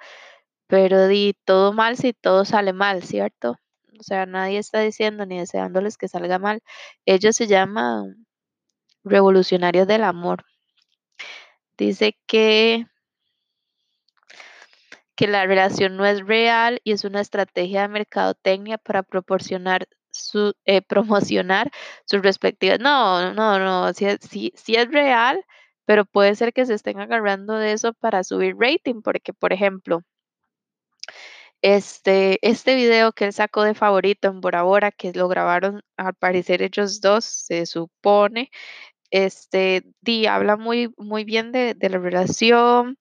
pero 0.67 1.07
di 1.07 1.35
todo 1.45 1.73
mal 1.73 1.97
si 1.97 2.13
todo 2.13 2.45
sale 2.45 2.73
mal, 2.73 3.03
¿cierto? 3.03 3.57
O 3.99 4.03
sea, 4.03 4.25
nadie 4.25 4.59
está 4.59 4.81
diciendo 4.81 5.25
ni 5.25 5.39
deseándoles 5.39 5.97
que 5.97 6.07
salga 6.09 6.39
mal. 6.39 6.61
Ellos 7.05 7.35
se 7.35 7.47
llaman 7.47 8.27
revolucionarios 9.03 9.87
del 9.87 10.03
amor. 10.03 10.45
Dice 11.77 12.17
que 12.27 12.85
que 15.15 15.27
la 15.27 15.45
relación 15.45 15.97
no 15.97 16.05
es 16.05 16.25
real 16.25 16.81
y 16.83 16.91
es 16.93 17.03
una 17.05 17.21
estrategia 17.21 17.81
de 17.83 17.87
mercadotecnia 17.89 18.77
para 18.77 19.03
proporcionar 19.03 19.87
su, 20.11 20.53
eh, 20.65 20.81
promocionar 21.33 21.71
sus 22.05 22.21
respectivas. 22.21 22.79
No, 22.79 23.33
no, 23.33 23.59
no, 23.59 23.89
es- 23.89 24.19
sí, 24.29 24.53
sí 24.55 24.75
es 24.75 24.89
real, 24.91 25.43
pero 25.85 26.05
puede 26.05 26.35
ser 26.35 26.53
que 26.53 26.65
se 26.65 26.73
estén 26.73 26.99
agarrando 26.99 27.55
de 27.57 27.73
eso 27.73 27.93
para 27.93 28.23
subir 28.23 28.55
rating, 28.59 29.01
porque, 29.01 29.33
por 29.33 29.53
ejemplo, 29.53 30.01
este, 31.61 32.39
este 32.47 32.75
video 32.75 33.11
que 33.13 33.25
él 33.25 33.33
sacó 33.33 33.63
de 33.63 33.73
favorito 33.73 34.27
en 34.27 34.41
Bora 34.41 34.63
Bora, 34.63 34.91
que 34.91 35.11
lo 35.13 35.27
grabaron 35.27 35.81
al 35.97 36.13
parecer 36.15 36.61
ellos 36.61 37.01
dos, 37.01 37.25
se 37.25 37.65
supone, 37.65 38.51
este, 39.11 39.83
di, 40.01 40.27
habla 40.27 40.57
muy, 40.57 40.93
muy 40.97 41.25
bien 41.25 41.51
de, 41.51 41.73
de 41.75 41.89
la 41.89 41.99
relación, 41.99 42.97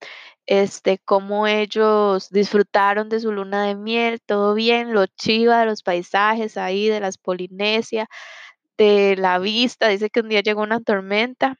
este, 0.46 0.98
cómo 1.04 1.46
ellos 1.46 2.30
disfrutaron 2.30 3.08
de 3.08 3.20
su 3.20 3.32
luna 3.32 3.66
de 3.66 3.76
miel, 3.76 4.20
todo 4.24 4.54
bien, 4.54 4.92
lo 4.94 5.06
chiva 5.06 5.60
de 5.60 5.66
los 5.66 5.82
paisajes 5.82 6.56
ahí, 6.56 6.88
de 6.88 7.00
las 7.00 7.18
Polinesia, 7.18 8.06
de 8.78 9.16
la 9.18 9.38
vista, 9.38 9.88
dice 9.88 10.10
que 10.10 10.20
un 10.20 10.28
día 10.30 10.42
llegó 10.42 10.62
una 10.62 10.80
tormenta 10.80 11.56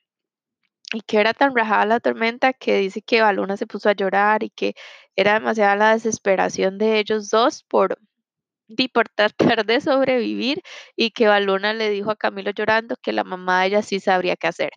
y 0.92 1.00
que 1.02 1.18
era 1.20 1.34
tan 1.34 1.54
rajada 1.56 1.86
la 1.86 2.00
tormenta 2.00 2.52
que 2.52 2.78
dice 2.78 3.02
que 3.02 3.20
Baluna 3.22 3.56
se 3.56 3.66
puso 3.66 3.88
a 3.88 3.92
llorar 3.94 4.42
y 4.44 4.50
que 4.50 4.74
era 5.16 5.34
demasiada 5.34 5.76
la 5.76 5.92
desesperación 5.94 6.78
de 6.78 6.98
ellos 6.98 7.30
dos 7.30 7.64
por, 7.64 7.98
di, 8.68 8.88
por 8.88 9.08
tratar 9.10 9.66
de 9.66 9.80
sobrevivir 9.80 10.62
y 10.96 11.10
que 11.12 11.28
Baluna 11.28 11.74
le 11.74 11.90
dijo 11.90 12.10
a 12.10 12.16
Camilo 12.16 12.52
llorando 12.52 12.96
que 13.02 13.12
la 13.12 13.24
mamá 13.24 13.62
de 13.62 13.68
ella 13.68 13.82
sí 13.82 14.00
sabría 14.00 14.36
qué 14.36 14.48
hacer. 14.48 14.70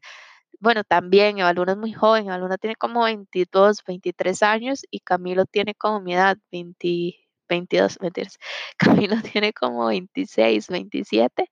Bueno, 0.59 0.83
también 0.83 1.37
Evaluna 1.37 1.73
es 1.73 1.77
muy 1.77 1.93
joven, 1.93 2.25
Evaluna 2.27 2.57
tiene 2.57 2.75
como 2.75 3.03
22, 3.03 3.83
23 3.85 4.41
años 4.41 4.81
y 4.89 5.01
Camilo 5.01 5.45
tiene 5.45 5.75
como 5.75 6.01
mi 6.01 6.15
edad, 6.15 6.37
20, 6.51 7.15
22, 7.47 7.99
mentiras. 8.01 8.39
Camilo 8.77 9.17
tiene 9.21 9.53
como 9.53 9.85
26, 9.87 10.67
27, 10.69 11.49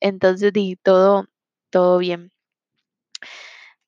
entonces 0.00 0.52
di 0.52 0.76
todo, 0.76 1.26
todo 1.70 1.98
bien. 1.98 2.32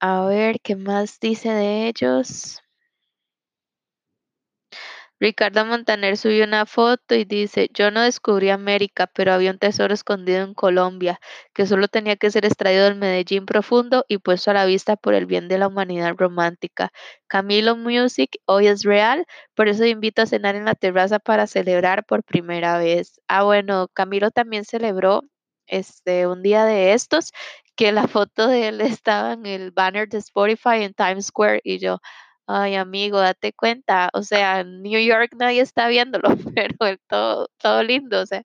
A 0.01 0.25
ver, 0.27 0.61
¿qué 0.63 0.77
más 0.77 1.19
dice 1.21 1.51
de 1.51 1.89
ellos? 1.89 2.61
Ricardo 5.21 5.67
Montaner 5.67 6.17
subió 6.17 6.45
una 6.45 6.65
foto 6.65 7.15
y 7.15 7.25
dice, 7.25 7.69
yo 7.75 7.91
no 7.91 8.01
descubrí 8.03 8.49
América, 8.49 9.07
pero 9.07 9.33
había 9.35 9.51
un 9.51 9.59
tesoro 9.59 9.93
escondido 9.93 10.43
en 10.43 10.55
Colombia, 10.55 11.21
que 11.55 11.67
solo 11.67 11.89
tenía 11.89 12.17
que 12.17 12.31
ser 12.31 12.47
extraído 12.47 12.85
del 12.85 12.95
Medellín 12.97 13.45
profundo 13.45 14.05
y 14.09 14.17
puesto 14.19 14.51
a 14.51 14.55
la 14.55 14.65
vista 14.65 14.97
por 14.97 15.13
el 15.15 15.27
bien 15.27 15.47
de 15.49 15.59
la 15.59 15.69
humanidad 15.69 16.15
romántica. 16.17 16.91
Camilo 17.27 17.77
Music 17.77 18.39
hoy 18.47 18.67
es 18.69 18.83
real, 18.83 19.27
por 19.55 19.69
eso 19.69 19.85
invito 19.85 20.23
a 20.23 20.27
cenar 20.27 20.57
en 20.57 20.65
la 20.65 20.75
terraza 20.75 21.19
para 21.19 21.47
celebrar 21.47 22.05
por 22.07 22.25
primera 22.25 22.79
vez. 22.79 23.21
Ah, 23.29 23.43
bueno, 23.45 23.89
Camilo 23.93 24.31
también 24.31 24.65
celebró 24.65 25.23
este 25.67 26.27
un 26.27 26.43
día 26.43 26.65
de 26.65 26.95
estos, 26.95 27.33
que 27.77 27.93
la 27.93 28.09
foto 28.09 28.47
de 28.49 28.69
él 28.69 28.81
estaba 28.81 29.35
en 29.35 29.45
el 29.47 29.71
banner 29.71 30.09
de 30.09 30.19
Spotify 30.19 30.83
en 30.83 30.95
Times 30.95 31.27
Square 31.27 31.61
y 31.63 31.79
yo, 31.79 31.99
Ay, 32.53 32.75
amigo, 32.75 33.21
date 33.21 33.53
cuenta, 33.53 34.11
o 34.13 34.23
sea, 34.23 34.61
en 34.61 34.83
New 34.83 35.01
York 35.01 35.33
nadie 35.39 35.61
está 35.61 35.87
viéndolo, 35.87 36.31
pero 36.57 36.75
él 36.89 36.99
todo, 37.07 37.49
todo 37.59 37.83
lindo, 37.85 38.21
o 38.23 38.27
sea, 38.27 38.43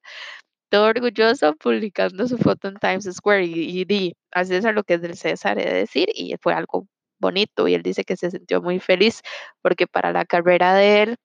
todo 0.69 0.85
orgulloso 0.87 1.55
publicando 1.55 2.27
su 2.27 2.37
foto 2.37 2.67
en 2.69 2.75
Times 2.75 3.05
Square 3.15 3.45
y, 3.45 3.81
y 3.81 3.85
di, 3.85 4.15
a 4.31 4.45
César 4.45 4.75
lo 4.75 4.83
que 4.83 4.95
es 4.95 5.01
del 5.01 5.17
César, 5.17 5.59
he 5.59 5.65
de 5.65 5.73
decir, 5.75 6.09
y 6.15 6.35
fue 6.41 6.53
algo 6.53 6.87
bonito 7.19 7.67
y 7.67 7.73
él 7.75 7.83
dice 7.83 8.03
que 8.05 8.17
se 8.17 8.31
sintió 8.31 8.61
muy 8.61 8.79
feliz 8.79 9.21
porque 9.61 9.87
para 9.87 10.11
la 10.13 10.25
carrera 10.25 10.75
de 10.75 11.03
él 11.03 11.17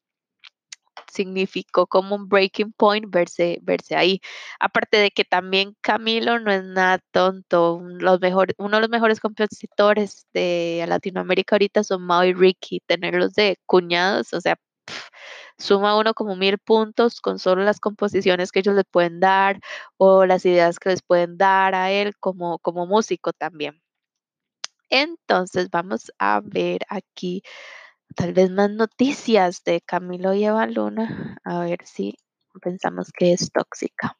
significó 1.11 1.87
como 1.87 2.15
un 2.17 2.29
breaking 2.29 2.73
point 2.73 3.07
verse, 3.09 3.59
verse 3.63 3.97
ahí. 3.97 4.21
Aparte 4.59 4.99
de 4.99 5.11
que 5.11 5.25
también 5.25 5.77
Camilo 5.81 6.39
no 6.41 6.53
es 6.53 6.65
nada 6.65 6.99
tonto. 7.13 7.81
Los 7.83 8.21
uno 8.59 8.77
de 8.77 8.81
los 8.81 8.91
mejores 8.91 9.21
compositores 9.21 10.27
de 10.33 10.85
Latinoamérica 10.89 11.57
ahorita 11.57 11.85
son 11.85 12.03
Mao 12.03 12.25
y 12.25 12.35
Ricky. 12.35 12.81
Tenerlos 12.87 13.35
de 13.35 13.59
cuñados, 13.67 14.33
o 14.35 14.41
sea, 14.41 14.57
suma 15.59 15.97
uno 15.99 16.15
como 16.15 16.37
mil 16.37 16.59
puntos 16.59 17.21
con 17.21 17.39
solo 17.39 17.63
las 17.65 17.81
composiciones 17.81 18.53
que 18.53 18.61
ellos 18.61 18.75
le 18.75 18.85
pueden 18.85 19.21
dar 19.21 19.61
o 19.97 20.27
las 20.27 20.45
ideas 20.47 20.79
que 20.79 20.91
les 20.91 21.03
pueden 21.03 21.37
dar 21.39 21.75
a 21.75 21.91
él 21.93 22.17
como, 22.19 22.59
como 22.61 22.87
músico 22.87 23.33
también. 23.33 23.81
Entonces 24.91 25.71
vamos 25.71 26.13
a 26.19 26.41
ver 26.43 26.81
aquí 26.89 27.43
Tal 28.17 28.33
vez 28.33 28.51
más 28.51 28.71
noticias 28.71 29.63
de 29.65 29.81
Camilo 29.81 30.35
y 30.35 30.45
Eva 30.45 30.67
Luna, 30.67 31.39
a 31.45 31.61
ver 31.61 31.79
si 31.85 32.17
pensamos 32.61 33.13
que 33.13 33.33
es 33.33 33.51
tóxica. 33.53 34.17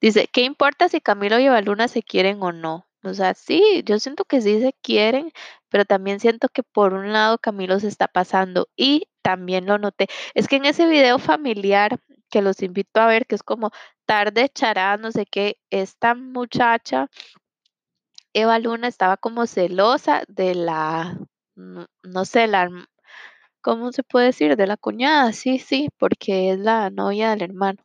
Dice, 0.00 0.28
¿qué 0.32 0.42
importa 0.42 0.88
si 0.88 1.00
Camilo 1.00 1.38
y 1.38 1.46
Evaluna 1.46 1.88
se 1.88 2.02
quieren 2.02 2.42
o 2.42 2.52
no? 2.52 2.86
O 3.02 3.14
sea, 3.14 3.34
sí, 3.34 3.82
yo 3.86 3.98
siento 3.98 4.24
que 4.24 4.40
sí 4.40 4.60
se 4.60 4.74
quieren, 4.82 5.32
pero 5.68 5.84
también 5.84 6.20
siento 6.20 6.48
que 6.48 6.62
por 6.62 6.94
un 6.94 7.12
lado 7.12 7.38
Camilo 7.38 7.80
se 7.80 7.88
está 7.88 8.06
pasando 8.08 8.68
y 8.76 9.08
también 9.22 9.66
lo 9.66 9.78
noté. 9.78 10.08
Es 10.34 10.46
que 10.48 10.56
en 10.56 10.66
ese 10.66 10.86
video 10.86 11.18
familiar 11.18 11.98
que 12.30 12.42
los 12.42 12.62
invito 12.62 13.00
a 13.00 13.06
ver, 13.06 13.26
que 13.26 13.34
es 13.34 13.42
como 13.42 13.70
tarde 14.06 14.48
chará, 14.48 14.96
no 14.96 15.10
sé 15.12 15.26
qué, 15.26 15.58
esta 15.70 16.14
muchacha, 16.14 17.08
Eva 18.34 18.58
Luna, 18.58 18.88
estaba 18.88 19.16
como 19.16 19.46
celosa 19.46 20.24
de 20.28 20.54
la, 20.56 21.18
no, 21.54 22.24
sé, 22.24 22.48
la, 22.48 22.68
¿cómo 23.62 23.92
se 23.92 24.02
puede 24.02 24.26
decir? 24.26 24.56
De 24.56 24.66
la 24.66 24.76
cuñada, 24.76 25.32
sí, 25.32 25.58
sí, 25.60 25.88
porque 25.98 26.52
es 26.52 26.58
la 26.58 26.90
novia 26.90 27.30
del 27.30 27.42
hermano. 27.42 27.78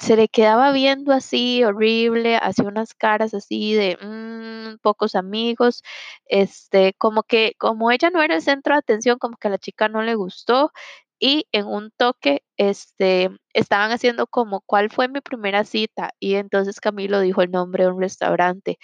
Se 0.00 0.16
le 0.16 0.28
quedaba 0.28 0.72
viendo 0.72 1.12
así 1.12 1.64
horrible, 1.64 2.36
hacía 2.36 2.66
unas 2.66 2.94
caras 2.94 3.34
así 3.34 3.74
de 3.74 3.96
mm, 4.02 4.78
pocos 4.82 5.14
amigos, 5.14 5.82
este, 6.26 6.94
como 6.98 7.22
que 7.22 7.54
como 7.58 7.90
ella 7.92 8.10
no 8.10 8.22
era 8.22 8.34
el 8.36 8.42
centro 8.42 8.74
de 8.74 8.80
atención, 8.80 9.18
como 9.18 9.36
que 9.36 9.48
a 9.48 9.52
la 9.52 9.58
chica 9.58 9.88
no 9.88 10.02
le 10.02 10.16
gustó 10.16 10.72
y 11.18 11.46
en 11.52 11.66
un 11.66 11.90
toque, 11.96 12.42
este, 12.56 13.30
estaban 13.54 13.90
haciendo 13.92 14.26
como 14.26 14.60
cuál 14.62 14.90
fue 14.90 15.08
mi 15.08 15.20
primera 15.20 15.64
cita 15.64 16.10
y 16.20 16.34
entonces 16.34 16.80
Camilo 16.80 17.20
dijo 17.20 17.42
el 17.42 17.50
nombre 17.50 17.84
de 17.84 17.90
un 17.90 18.00
restaurante 18.00 18.78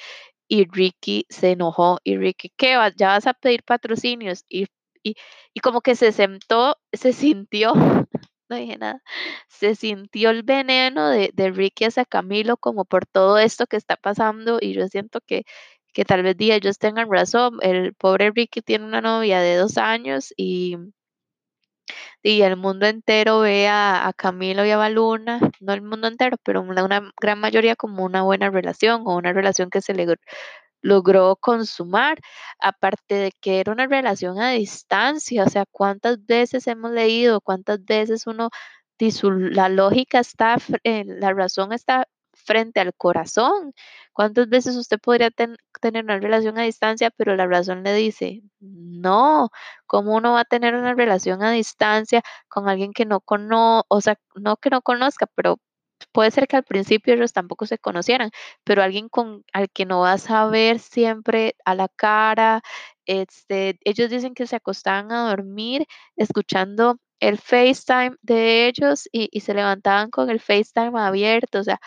y 0.52 0.66
Ricky 0.70 1.24
se 1.30 1.52
enojó 1.52 1.98
y 2.04 2.18
Ricky, 2.18 2.52
¿qué 2.58 2.76
vas? 2.76 2.94
¿Ya 2.96 3.08
vas 3.08 3.26
a 3.26 3.32
pedir 3.32 3.62
patrocinios? 3.62 4.44
Y, 4.50 4.66
y, 5.02 5.16
y 5.54 5.60
como 5.60 5.80
que 5.80 5.96
se 5.96 6.12
sentó, 6.12 6.76
se 6.92 7.14
sintió 7.14 7.72
no 8.50 8.56
dije 8.56 8.76
nada. 8.76 9.02
Se 9.48 9.74
sintió 9.74 10.28
el 10.28 10.42
veneno 10.42 11.08
de, 11.08 11.30
de 11.32 11.50
Ricky 11.50 11.86
hacia 11.86 12.04
Camilo 12.04 12.58
como 12.58 12.84
por 12.84 13.06
todo 13.06 13.38
esto 13.38 13.66
que 13.66 13.76
está 13.78 13.96
pasando 13.96 14.58
y 14.60 14.74
yo 14.74 14.86
siento 14.88 15.20
que, 15.26 15.44
que 15.94 16.04
tal 16.04 16.22
vez 16.22 16.36
ellos 16.38 16.78
tengan 16.78 17.10
razón. 17.10 17.58
El 17.62 17.94
pobre 17.94 18.30
Ricky 18.30 18.60
tiene 18.60 18.84
una 18.84 19.00
novia 19.00 19.40
de 19.40 19.56
dos 19.56 19.78
años 19.78 20.34
y, 20.36 20.76
y 22.22 22.42
el 22.42 22.56
mundo 22.56 22.86
entero 22.86 23.40
ve 23.40 23.68
a, 23.68 24.12
Camilo 24.16 24.64
y 24.64 24.70
a 24.70 24.76
Baluna, 24.76 25.40
no 25.60 25.72
el 25.72 25.82
mundo 25.82 26.08
entero, 26.08 26.36
pero 26.44 26.62
una, 26.62 27.12
gran 27.20 27.40
mayoría 27.40 27.76
como 27.76 28.04
una 28.04 28.22
buena 28.22 28.50
relación 28.50 29.02
o 29.06 29.16
una 29.16 29.32
relación 29.32 29.70
que 29.70 29.80
se 29.82 29.94
logró 30.82 31.36
consumar, 31.36 32.18
aparte 32.60 33.14
de 33.14 33.32
que 33.40 33.60
era 33.60 33.72
una 33.72 33.86
relación 33.86 34.40
a 34.40 34.50
distancia, 34.50 35.44
o 35.44 35.50
sea, 35.50 35.64
cuántas 35.70 36.24
veces 36.26 36.66
hemos 36.66 36.92
leído, 36.92 37.40
cuántas 37.40 37.84
veces 37.84 38.26
uno, 38.26 38.50
la 39.50 39.68
lógica 39.68 40.20
está, 40.20 40.56
la 40.84 41.32
razón 41.32 41.72
está 41.72 42.06
frente 42.44 42.80
al 42.80 42.94
corazón. 42.94 43.72
¿Cuántas 44.12 44.48
veces 44.48 44.76
usted 44.76 44.98
podría 45.00 45.30
tener 45.30 46.04
una 46.04 46.18
relación 46.18 46.58
a 46.58 46.62
distancia, 46.62 47.10
pero 47.10 47.36
la 47.36 47.46
razón 47.46 47.82
le 47.82 47.94
dice, 47.94 48.42
no, 48.60 49.50
¿cómo 49.86 50.14
uno 50.16 50.32
va 50.34 50.40
a 50.40 50.44
tener 50.44 50.74
una 50.74 50.94
relación 50.94 51.42
a 51.42 51.52
distancia 51.52 52.22
con 52.48 52.68
alguien 52.68 52.92
que 52.92 53.06
no 53.06 53.20
conoce, 53.20 53.84
o 53.88 54.00
sea, 54.00 54.16
no 54.34 54.56
que 54.56 54.70
no 54.70 54.82
conozca, 54.82 55.26
pero 55.34 55.58
puede 56.12 56.30
ser 56.30 56.48
que 56.48 56.56
al 56.56 56.64
principio 56.64 57.14
ellos 57.14 57.32
tampoco 57.32 57.66
se 57.66 57.78
conocieran, 57.78 58.30
pero 58.64 58.82
alguien 58.82 59.08
con 59.08 59.44
al 59.52 59.70
que 59.70 59.86
no 59.86 60.00
vas 60.00 60.30
a 60.30 60.46
ver 60.46 60.78
siempre 60.78 61.54
a 61.64 61.74
la 61.74 61.88
cara, 61.88 62.62
este, 63.06 63.78
ellos 63.84 64.10
dicen 64.10 64.34
que 64.34 64.46
se 64.46 64.56
acostaban 64.56 65.12
a 65.12 65.28
dormir 65.30 65.86
escuchando 66.16 66.98
el 67.20 67.38
FaceTime 67.38 68.16
de 68.22 68.66
ellos 68.68 69.08
y, 69.12 69.28
y 69.32 69.40
se 69.40 69.54
levantaban 69.54 70.10
con 70.10 70.30
el 70.30 70.40
FaceTime 70.40 70.98
abierto, 71.00 71.60
o 71.60 71.64
sea, 71.64 71.80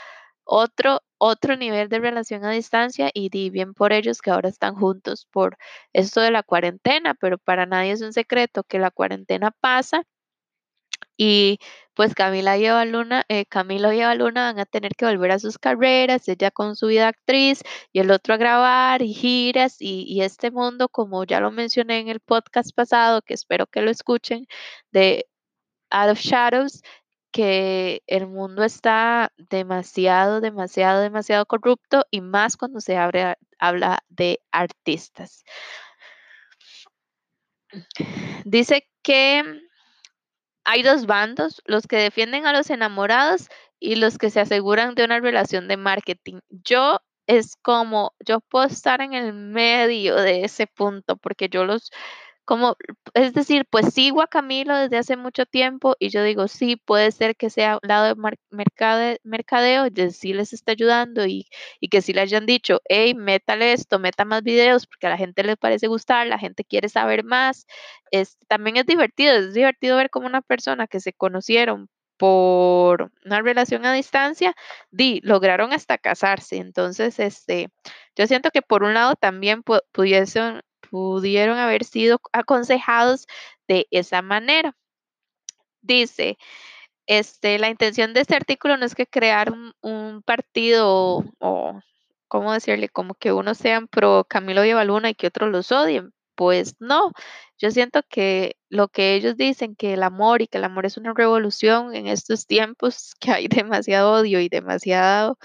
otro, 0.45 1.01
otro 1.17 1.57
nivel 1.57 1.89
de 1.89 1.99
relación 1.99 2.45
a 2.45 2.51
distancia 2.51 3.09
y 3.13 3.29
di 3.29 3.49
bien 3.49 3.73
por 3.73 3.93
ellos 3.93 4.21
que 4.21 4.31
ahora 4.31 4.49
están 4.49 4.75
juntos 4.75 5.27
por 5.31 5.57
esto 5.93 6.21
de 6.21 6.31
la 6.31 6.43
cuarentena, 6.43 7.15
pero 7.15 7.37
para 7.37 7.65
nadie 7.65 7.91
es 7.91 8.01
un 8.01 8.13
secreto 8.13 8.63
que 8.63 8.79
la 8.79 8.91
cuarentena 8.91 9.51
pasa 9.51 10.03
y 11.17 11.59
pues 11.93 12.13
Camila 12.13 12.57
y 12.57 12.67
Luna, 12.89 13.23
eh, 13.29 13.45
Camilo 13.45 13.93
y 13.93 14.01
Luna 14.17 14.51
van 14.51 14.59
a 14.59 14.65
tener 14.65 14.95
que 14.95 15.05
volver 15.05 15.31
a 15.31 15.39
sus 15.39 15.57
carreras, 15.57 16.27
ella 16.27 16.51
con 16.51 16.75
su 16.75 16.87
vida 16.87 17.07
actriz 17.07 17.61
y 17.93 17.99
el 17.99 18.11
otro 18.11 18.33
a 18.33 18.37
grabar 18.37 19.01
y 19.01 19.13
giras 19.13 19.77
y 19.79 20.21
este 20.21 20.51
mundo, 20.51 20.89
como 20.89 21.23
ya 21.23 21.39
lo 21.39 21.51
mencioné 21.51 21.99
en 21.99 22.09
el 22.09 22.19
podcast 22.19 22.71
pasado, 22.75 23.21
que 23.21 23.33
espero 23.33 23.67
que 23.67 23.81
lo 23.81 23.91
escuchen, 23.91 24.45
de 24.91 25.27
Out 25.89 26.11
of 26.11 26.19
Shadows, 26.19 26.81
que 27.35 28.01
el 28.07 28.27
mundo 28.27 28.63
está 28.63 29.33
demasiado, 29.35 30.39
demasiado, 30.39 31.01
demasiado 31.01 31.45
corrupto 31.45 32.05
y 32.09 32.21
más 32.21 32.55
cuando 32.55 32.79
se 32.79 32.95
abre, 32.95 33.35
habla 33.59 33.99
de 34.07 34.39
artistas. 34.53 35.43
Dice 38.45 38.87
que 39.01 39.43
hay 40.63 40.81
dos 40.81 41.07
bandos, 41.07 41.61
los 41.65 41.87
que 41.87 41.97
defienden 41.97 42.45
a 42.45 42.53
los 42.53 42.69
enamorados 42.69 43.49
y 43.81 43.97
los 43.97 44.17
que 44.17 44.29
se 44.29 44.39
aseguran 44.39 44.95
de 44.95 45.03
una 45.03 45.19
relación 45.19 45.67
de 45.67 45.75
marketing. 45.75 46.39
Yo 46.47 47.01
es 47.27 47.57
como, 47.61 48.15
yo 48.25 48.39
puedo 48.39 48.65
estar 48.65 49.01
en 49.01 49.13
el 49.13 49.33
medio 49.33 50.15
de 50.15 50.45
ese 50.45 50.67
punto 50.67 51.17
porque 51.17 51.49
yo 51.49 51.65
los, 51.65 51.91
como, 52.45 52.77
es 53.13 53.33
decir, 53.33 53.65
pues 53.69 53.93
sigo 53.93 54.21
a 54.21 54.27
Camilo 54.27 54.75
desde 54.75 54.97
hace 54.97 55.17
mucho 55.17 55.45
tiempo 55.45 55.95
y 55.99 56.09
yo 56.09 56.23
digo, 56.23 56.47
sí, 56.47 56.75
puede 56.77 57.11
ser 57.11 57.35
que 57.35 57.49
sea 57.49 57.79
un 57.81 57.87
lado 57.89 58.15
de 58.15 58.35
mercade, 58.51 59.19
mercadeo, 59.23 59.87
y 59.87 60.11
sí 60.11 60.33
les 60.33 60.53
está 60.53 60.73
ayudando 60.73 61.25
y, 61.25 61.47
y 61.79 61.89
que 61.89 62.01
sí 62.01 62.13
le 62.13 62.21
hayan 62.21 62.45
dicho, 62.45 62.81
hey, 62.87 63.15
métale 63.15 63.73
esto, 63.73 63.99
meta 63.99 64.25
más 64.25 64.43
videos 64.43 64.87
porque 64.87 65.07
a 65.07 65.09
la 65.09 65.17
gente 65.17 65.43
le 65.43 65.57
parece 65.57 65.87
gustar, 65.87 66.27
la 66.27 66.39
gente 66.39 66.63
quiere 66.63 66.89
saber 66.89 67.23
más. 67.23 67.65
Es, 68.11 68.37
también 68.47 68.77
es 68.77 68.85
divertido, 68.85 69.33
es 69.35 69.53
divertido 69.53 69.97
ver 69.97 70.09
cómo 70.09 70.27
una 70.27 70.41
persona 70.41 70.87
que 70.87 70.99
se 70.99 71.13
conocieron 71.13 71.89
por 72.17 73.11
una 73.25 73.41
relación 73.41 73.85
a 73.85 73.93
distancia, 73.93 74.55
di, 74.91 75.19
lograron 75.23 75.73
hasta 75.73 75.97
casarse. 75.97 76.57
Entonces, 76.57 77.19
este, 77.19 77.69
yo 78.15 78.27
siento 78.27 78.51
que 78.51 78.61
por 78.61 78.83
un 78.83 78.93
lado 78.93 79.15
también 79.15 79.63
pudiesen 79.91 80.61
pudieron 80.95 81.57
haber 81.57 81.83
sido 81.83 82.21
aconsejados 82.31 83.27
de 83.67 83.85
esa 83.91 84.21
manera. 84.21 84.77
Dice, 85.81 86.37
este, 87.05 87.59
la 87.59 87.69
intención 87.69 88.13
de 88.13 88.21
este 88.21 88.33
artículo 88.33 88.77
no 88.77 88.85
es 88.85 88.95
que 88.95 89.05
crear 89.05 89.53
un, 89.81 90.23
partido 90.23 91.25
o, 91.39 91.81
¿cómo 92.29 92.53
decirle? 92.53 92.87
Como 92.87 93.13
que 93.15 93.33
unos 93.33 93.57
sean 93.57 93.89
pro 93.89 94.23
Camilo 94.29 94.63
y 94.63 94.69
Evaluna 94.69 95.09
y 95.09 95.15
que 95.15 95.27
otros 95.27 95.51
los 95.51 95.69
odien. 95.73 96.13
Pues 96.35 96.75
no, 96.79 97.11
yo 97.57 97.71
siento 97.71 98.01
que 98.09 98.55
lo 98.69 98.87
que 98.87 99.15
ellos 99.15 99.35
dicen, 99.35 99.75
que 99.75 99.95
el 99.95 100.03
amor 100.03 100.41
y 100.41 100.47
que 100.47 100.59
el 100.59 100.63
amor 100.63 100.85
es 100.85 100.95
una 100.95 101.13
revolución 101.13 101.93
en 101.93 102.07
estos 102.07 102.47
tiempos, 102.47 103.15
que 103.19 103.31
hay 103.31 103.47
demasiado 103.49 104.13
odio 104.13 104.39
y 104.39 104.47
demasiado 104.47 105.37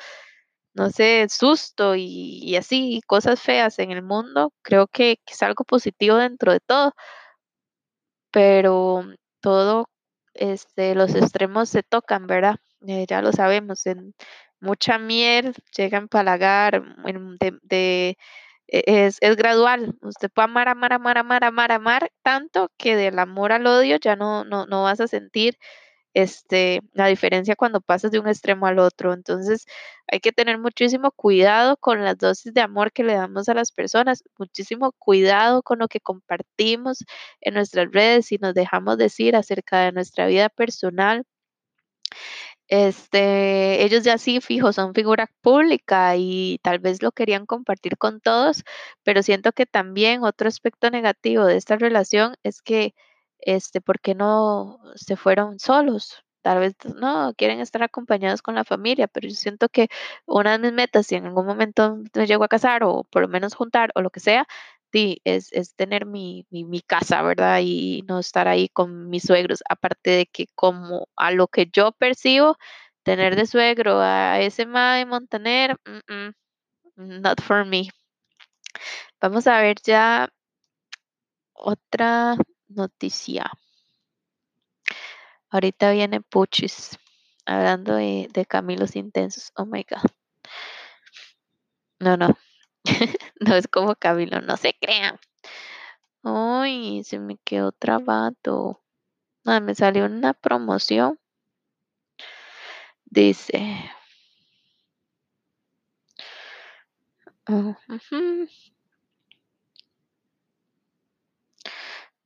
no 0.75 0.91
sé, 0.91 1.27
susto 1.29 1.95
y, 1.97 2.57
así, 2.57 3.01
cosas 3.07 3.41
feas 3.41 3.79
en 3.79 3.91
el 3.91 4.03
mundo, 4.03 4.53
creo 4.63 4.87
que, 4.87 5.19
es 5.27 5.43
algo 5.43 5.65
positivo 5.65 6.17
dentro 6.17 6.53
de 6.53 6.61
todo, 6.61 6.95
pero 8.31 9.05
todo, 9.41 9.89
este, 10.35 10.95
los 10.95 11.15
extremos 11.15 11.69
se 11.71 11.83
tocan, 11.83 12.27
¿verdad? 12.27 12.57
Eh, 12.87 13.07
ya 13.09 13.23
lo 13.23 13.33
sabemos, 13.33 13.87
en 13.87 14.15
mucha 14.61 14.99
miel 14.99 15.55
llega 15.77 15.99
a 15.99 16.03
empalagar, 16.03 16.83
de, 17.63 18.17
e, 18.69 18.83
es, 18.87 19.19
es, 19.21 19.37
gradual. 19.37 19.97
Usted 20.03 20.31
puede 20.31 20.45
amar, 20.47 20.69
amar, 20.69 20.93
amar, 20.93 21.19
amar, 21.19 21.45
amar, 21.45 21.73
amar, 21.73 22.13
tanto 22.23 22.71
que 22.79 22.97
del 22.97 23.19
amor 23.19 23.53
al 23.53 23.67
odio 23.67 23.97
ya 23.99 24.17
no, 24.17 24.45
no, 24.45 24.67
no 24.67 24.85
vas 24.85 25.01
a 25.01 25.09
sentir 25.09 25.59
este, 26.15 26.81
la 26.93 27.07
diferencia 27.07 27.57
cuando 27.57 27.81
pasas 27.81 28.11
de 28.11 28.19
un 28.19 28.29
extremo 28.29 28.67
al 28.67 28.79
otro. 28.79 29.13
Entonces, 29.13 29.67
hay 30.09 30.21
que 30.21 30.33
tener 30.33 30.59
muchísimo 30.59 31.11
cuidado 31.13 31.77
con 31.77 32.03
las 32.05 32.19
dosis 32.19 32.53
de 32.55 32.61
amor 32.61 32.93
que 32.93 33.05
le 33.05 33.15
damos 33.15 33.49
a 33.49 33.55
las 33.55 33.73
personas, 33.73 34.25
muchísimo 34.39 34.93
cuidado 34.93 35.63
con 35.63 35.79
lo 35.79 35.89
que 35.89 36.01
compartimos 36.01 37.05
en 37.41 37.55
nuestras 37.55 37.91
redes 37.93 38.33
y 38.33 38.39
nos 38.39 38.55
dejamos 38.55 38.99
decir 38.99 39.37
acerca 39.37 39.81
de 39.85 39.93
nuestra 39.93 40.27
vida 40.27 40.49
personal. 40.49 41.25
Este, 42.69 43.85
ellos 43.85 44.05
ya 44.05 44.17
sí, 44.17 44.41
fijo, 44.41 44.73
son 44.73 44.95
figura 44.95 45.29
pública 45.41 46.15
y 46.17 46.61
tal 46.63 46.79
vez 46.79 47.03
lo 47.03 47.11
querían 47.11 47.45
compartir 47.45 47.99
con 47.99 48.21
todos, 48.21 48.63
pero 49.03 49.25
siento 49.25 49.53
que 49.53 49.67
también 49.67 50.23
otro 50.23 50.47
aspecto 50.49 50.89
negativo 50.89 51.45
de 51.47 51.57
esta 51.57 51.77
relación 51.77 52.37
es 52.45 52.63
que 52.63 52.95
este, 53.43 53.81
¿por 53.81 54.01
qué 54.01 54.15
no 54.15 54.79
se 54.95 55.17
fueron 55.17 55.59
solos? 55.59 56.23
Tal 56.43 56.61
vez 56.61 56.75
no, 56.97 57.35
quieren 57.37 57.61
estar 57.61 57.83
acompañados 57.83 58.43
con 58.43 58.55
la 58.55 58.65
familia, 58.65 59.09
pero 59.09 59.29
yo 59.29 59.35
siento 59.35 59.69
que 59.69 59.89
una 60.27 60.53
de 60.53 60.59
mis 60.59 60.73
metas, 60.73 61.07
si 61.07 61.17
en 61.17 61.27
algún 61.27 61.47
momento 61.47 61.99
me 62.15 62.27
llego 62.27 62.45
a 62.45 62.49
casar 62.49 62.83
o 62.85 63.05
por 63.05 63.23
lo 63.23 63.29
menos 63.29 63.55
juntar 63.55 63.91
o 63.95 64.01
lo 64.03 64.11
que 64.11 64.21
sea, 64.21 64.47
sí, 64.93 65.21
es, 65.25 65.53
es 65.53 65.75
tener 65.75 66.07
mi, 66.07 66.47
mi, 66.51 66.81
casa, 66.81 67.23
¿verdad? 67.23 67.61
Y 67.63 68.03
no 68.09 68.19
estar 68.19 68.49
ahí 68.49 68.69
con 68.69 69.09
mis 69.11 69.25
suegros. 69.25 69.63
Aparte 69.69 70.11
de 70.11 70.27
que 70.27 70.47
como 70.55 71.09
a 71.17 71.31
lo 71.33 71.49
que 71.49 71.69
yo 71.73 71.93
percibo, 71.93 72.57
tener 73.03 73.37
de 73.37 73.47
suegro 73.47 74.01
a 74.01 74.41
ese 74.41 74.67
mae 74.67 75.07
Montaner, 75.07 75.77
mm, 75.85 76.33
mm, 76.97 77.21
not 77.23 77.41
for 77.43 77.65
me. 77.67 77.91
Vamos 79.21 79.47
a 79.47 79.61
ver 79.61 79.77
ya 79.85 80.29
otra 81.55 82.37
noticia. 82.71 83.51
Ahorita 85.51 85.91
viene 85.91 86.21
Puchis, 86.21 86.99
hablando 87.45 87.95
de, 87.95 88.29
de 88.33 88.47
Camilos 88.47 88.97
Intensos. 88.97 89.53
Oh 89.57 89.67
my 89.67 89.85
God. 89.89 90.11
No, 91.99 92.17
no. 92.17 92.37
no 93.41 93.55
es 93.55 93.69
como 93.69 93.95
Camilo, 93.95 94.41
no 94.41 94.57
se 94.57 94.75
crean. 94.81 95.19
Uy, 96.23 97.03
se 97.05 97.19
me 97.19 97.39
quedó 97.45 97.73
trabado. 97.73 98.81
Ah, 99.45 99.61
me 99.61 99.75
salió 99.75 100.07
una 100.07 100.35
promoción. 100.35 101.19
Dice. 103.07 103.91
Ujú. 107.49 108.49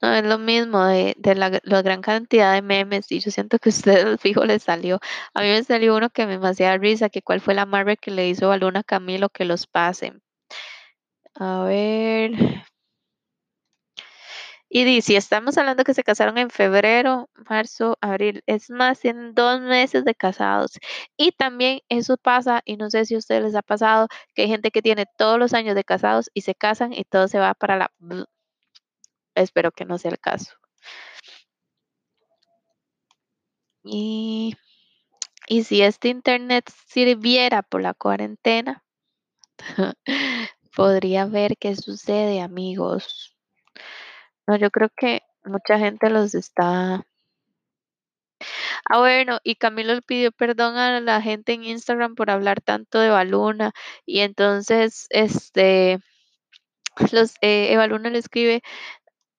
No, 0.04 0.12
es 0.12 0.22
lo 0.24 0.38
mismo 0.38 0.84
de, 0.84 1.14
de 1.18 1.34
la, 1.34 1.48
gran 1.48 2.02
cantidad 2.02 2.52
de 2.52 2.60
memes 2.60 3.10
y 3.10 3.20
yo 3.20 3.30
siento 3.30 3.58
que 3.58 3.70
a 3.70 3.72
ustedes 3.72 4.20
fijo 4.20 4.44
les 4.44 4.62
salió. 4.62 5.00
A 5.32 5.40
mí 5.40 5.48
me 5.48 5.64
salió 5.64 5.96
uno 5.96 6.10
que 6.10 6.26
me 6.26 6.32
demasiada 6.32 6.76
risa, 6.76 7.08
que 7.08 7.22
cuál 7.22 7.40
fue 7.40 7.54
la 7.54 7.64
Marvel 7.64 7.96
que 7.98 8.10
le 8.10 8.28
hizo 8.28 8.48
balón 8.48 8.76
a 8.76 8.84
Camilo 8.84 9.30
que 9.30 9.46
los 9.46 9.66
pasen. 9.66 10.22
A 11.36 11.64
ver. 11.64 12.32
Y 14.68 14.84
dice, 14.84 15.16
estamos 15.16 15.56
hablando 15.56 15.84
que 15.84 15.94
se 15.94 16.02
casaron 16.04 16.36
en 16.36 16.50
febrero, 16.50 17.30
marzo, 17.48 17.96
abril, 18.00 18.42
es 18.46 18.68
más, 18.70 19.00
tienen 19.00 19.34
dos 19.34 19.60
meses 19.60 20.04
de 20.04 20.14
casados. 20.14 20.72
Y 21.16 21.32
también 21.32 21.80
eso 21.88 22.16
pasa, 22.18 22.60
y 22.64 22.76
no 22.76 22.90
sé 22.90 23.06
si 23.06 23.14
a 23.14 23.18
ustedes 23.18 23.42
les 23.42 23.54
ha 23.54 23.62
pasado, 23.62 24.08
que 24.34 24.42
hay 24.42 24.48
gente 24.48 24.70
que 24.70 24.82
tiene 24.82 25.06
todos 25.16 25.38
los 25.38 25.54
años 25.54 25.74
de 25.76 25.84
casados 25.84 26.30
y 26.34 26.42
se 26.42 26.54
casan 26.54 26.92
y 26.92 27.04
todo 27.04 27.28
se 27.28 27.38
va 27.38 27.54
para 27.54 27.76
la... 27.78 27.92
Espero 29.34 29.72
que 29.72 29.84
no 29.84 29.98
sea 29.98 30.10
el 30.12 30.18
caso. 30.18 30.52
Y, 33.82 34.56
y 35.46 35.64
si 35.64 35.82
este 35.82 36.08
internet 36.08 36.70
sirviera 36.86 37.62
por 37.62 37.82
la 37.82 37.94
cuarentena, 37.94 38.82
podría 40.76 41.26
ver 41.26 41.56
qué 41.58 41.76
sucede, 41.76 42.40
amigos. 42.40 43.36
No, 44.46 44.56
yo 44.56 44.70
creo 44.70 44.90
que 44.96 45.22
mucha 45.44 45.78
gente 45.78 46.10
los 46.10 46.34
está. 46.34 47.06
Ah, 48.90 48.98
bueno, 48.98 49.38
y 49.44 49.56
Camilo 49.56 50.00
pidió 50.02 50.32
perdón 50.32 50.76
a 50.76 51.00
la 51.00 51.20
gente 51.22 51.52
en 51.52 51.64
Instagram 51.64 52.14
por 52.14 52.30
hablar 52.30 52.60
tanto 52.60 52.98
de 52.98 53.08
Baluna. 53.10 53.72
Y 54.06 54.20
entonces, 54.20 55.06
este, 55.10 56.00
los, 57.12 57.34
eh, 57.40 57.72
Eva 57.72 57.86
Luna 57.86 58.10
le 58.10 58.18
escribe, 58.18 58.62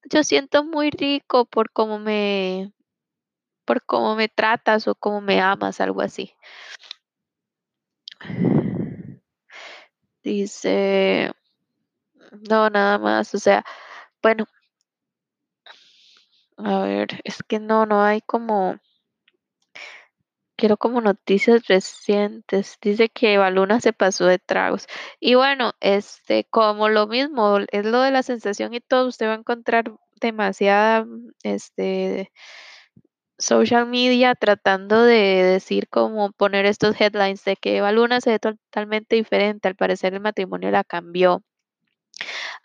yo 0.09 0.23
siento 0.23 0.63
muy 0.63 0.89
rico 0.91 1.45
por 1.45 1.71
cómo 1.71 1.99
me, 1.99 2.73
por 3.65 3.83
cómo 3.85 4.15
me 4.15 4.29
tratas 4.29 4.87
o 4.87 4.95
cómo 4.95 5.21
me 5.21 5.41
amas, 5.41 5.81
algo 5.81 6.01
así. 6.01 6.33
Dice, 10.23 11.31
no, 12.49 12.69
nada 12.69 12.97
más, 12.97 13.33
o 13.35 13.39
sea, 13.39 13.63
bueno, 14.21 14.47
a 16.57 16.79
ver, 16.79 17.21
es 17.23 17.43
que 17.43 17.59
no, 17.59 17.85
no 17.85 18.01
hay 18.03 18.21
como, 18.21 18.79
quiero 20.55 20.77
como 20.77 21.01
noticias 21.01 21.67
recientes. 21.67 22.77
Dice 22.81 23.09
que 23.09 23.37
Baluna 23.37 23.81
se 23.81 23.93
pasó 23.93 24.25
de 24.25 24.39
tragos. 24.39 24.87
Y 25.19 25.35
bueno, 25.35 25.73
este, 25.79 26.45
como 26.45 26.89
lo 26.89 27.07
mismo, 27.07 27.59
es 27.71 27.85
lo 27.85 28.01
de 28.01 28.11
la 28.11 28.23
sensación 28.23 28.73
y 28.73 28.81
todo, 28.81 29.07
usted 29.07 29.27
va 29.27 29.33
a 29.33 29.35
encontrar 29.37 29.91
demasiada, 30.21 31.05
este, 31.43 32.31
social 33.37 33.87
media 33.87 34.35
tratando 34.35 35.03
de 35.03 35.43
decir 35.43 35.87
cómo 35.89 36.31
poner 36.31 36.65
estos 36.65 36.99
headlines 36.99 37.43
de 37.43 37.55
que 37.57 37.77
Eva 37.77 37.91
Luna 37.91 38.21
se 38.21 38.31
ve 38.31 38.39
totalmente 38.39 39.15
diferente, 39.15 39.67
al 39.67 39.75
parecer 39.75 40.13
el 40.13 40.21
matrimonio 40.21 40.71
la 40.71 40.83
cambió. 40.83 41.43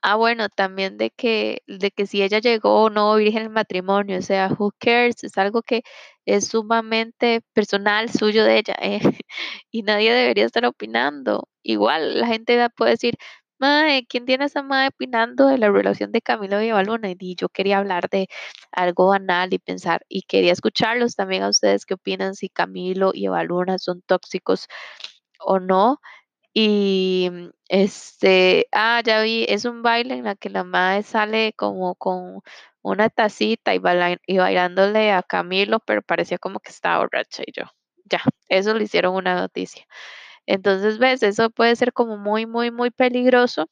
Ah, 0.02 0.16
bueno, 0.16 0.48
también 0.48 0.96
de 0.96 1.10
que, 1.10 1.62
de 1.66 1.90
que 1.90 2.06
si 2.06 2.22
ella 2.22 2.38
llegó 2.38 2.84
o 2.84 2.90
no 2.90 3.14
virgen 3.16 3.42
al 3.42 3.50
matrimonio, 3.50 4.18
o 4.18 4.22
sea, 4.22 4.48
who 4.58 4.72
cares, 4.78 5.22
es 5.24 5.36
algo 5.36 5.62
que 5.62 5.82
es 6.24 6.48
sumamente 6.48 7.42
personal 7.52 8.08
suyo 8.10 8.44
de 8.44 8.58
ella, 8.58 8.74
¿eh? 8.80 9.00
y 9.70 9.82
nadie 9.82 10.12
debería 10.14 10.46
estar 10.46 10.64
opinando. 10.64 11.48
Igual 11.62 12.18
la 12.18 12.26
gente 12.28 12.66
puede 12.76 12.92
decir, 12.92 13.16
Mae, 13.58 14.06
¿quién 14.08 14.24
tiene 14.24 14.44
a 14.44 14.46
esa 14.46 14.62
madre 14.62 14.88
opinando 14.88 15.46
de 15.48 15.58
la 15.58 15.70
relación 15.70 16.12
de 16.12 16.22
Camilo 16.22 16.62
y 16.62 16.68
Eva 16.68 16.82
Luna? 16.82 17.10
Y 17.10 17.34
yo 17.36 17.50
quería 17.50 17.76
hablar 17.78 18.08
de 18.08 18.26
algo 18.72 19.08
banal 19.08 19.52
y 19.52 19.58
pensar, 19.58 20.00
y 20.08 20.22
quería 20.22 20.52
escucharlos 20.52 21.14
también 21.14 21.42
a 21.42 21.50
ustedes 21.50 21.84
qué 21.84 21.92
opinan 21.94 22.34
si 22.34 22.48
Camilo 22.48 23.10
y 23.12 23.26
Eva 23.26 23.42
Luna 23.44 23.76
son 23.78 24.00
tóxicos 24.06 24.66
o 25.40 25.58
no. 25.60 25.98
Y 26.54 27.28
mm, 27.30 27.50
este, 27.68 28.66
ah, 28.72 29.02
ya 29.04 29.22
vi, 29.22 29.44
es 29.48 29.64
un 29.64 29.82
baile 29.82 30.14
en 30.14 30.24
la 30.24 30.34
que 30.36 30.50
la 30.50 30.64
madre 30.64 31.02
sale 31.04 31.52
como 31.54 31.94
con 31.94 32.40
una 32.82 33.08
tacita 33.10 33.74
y, 33.74 33.78
baila- 33.78 34.18
y 34.26 34.38
bailándole 34.38 35.12
a 35.12 35.22
Camilo, 35.22 35.80
pero 35.80 36.02
parecía 36.02 36.38
como 36.38 36.60
que 36.60 36.70
estaba 36.70 36.98
borracha 37.00 37.42
y 37.46 37.52
yo, 37.52 37.64
ya, 38.04 38.20
eso 38.48 38.74
le 38.74 38.84
hicieron 38.84 39.14
una 39.14 39.34
noticia. 39.36 39.86
Entonces, 40.46 40.98
ves, 40.98 41.22
eso 41.24 41.50
puede 41.50 41.76
ser 41.76 41.92
como 41.94 42.16
muy, 42.18 42.46
muy, 42.46 42.70
muy 42.72 42.90
peligroso. 42.90 43.68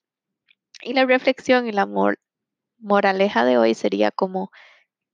Y 0.82 0.94
la 0.94 1.06
reflexión 1.06 1.66
y 1.68 1.72
la 1.72 1.86
mor- 1.86 2.18
moraleja 2.78 3.44
de 3.44 3.58
hoy 3.58 3.74
sería 3.74 4.10
como, 4.12 4.50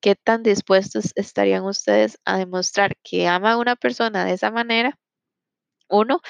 ¿qué 0.02 0.16
tan 0.16 0.42
dispuestos 0.44 1.12
estarían 1.16 1.64
ustedes 1.64 2.18
a 2.26 2.38
demostrar 2.38 2.96
que 3.04 3.28
ama 3.28 3.52
a 3.52 3.58
una 3.58 3.76
persona 3.76 4.24
de 4.26 4.34
esa 4.34 4.50
manera? 4.52 4.98
Uno, 5.88 6.20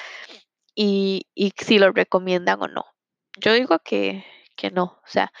y, 0.75 1.27
y 1.35 1.53
si 1.57 1.79
lo 1.79 1.91
recomiendan 1.91 2.61
o 2.61 2.67
no. 2.67 2.85
Yo 3.39 3.53
digo 3.53 3.79
que, 3.79 4.25
que 4.55 4.71
no, 4.71 4.83
o 5.03 5.07
sea, 5.07 5.31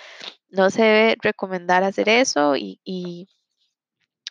no 0.49 0.69
se 0.69 0.83
debe 0.83 1.17
recomendar 1.21 1.83
hacer 1.83 2.09
eso 2.09 2.55
y, 2.55 2.79
y, 2.83 3.29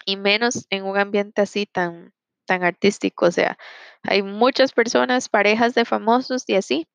y 0.07 0.17
menos 0.17 0.67
en 0.71 0.85
un 0.85 0.99
ambiente 0.99 1.43
así 1.43 1.67
tan, 1.67 2.15
tan 2.47 2.65
artístico. 2.65 3.27
O 3.27 3.31
sea, 3.33 3.59
hay 4.03 4.23
muchas 4.23 4.73
personas, 4.73 5.29
parejas 5.29 5.75
de 5.75 5.85
famosos 5.85 6.45
y 6.49 6.57
así, 6.57 6.89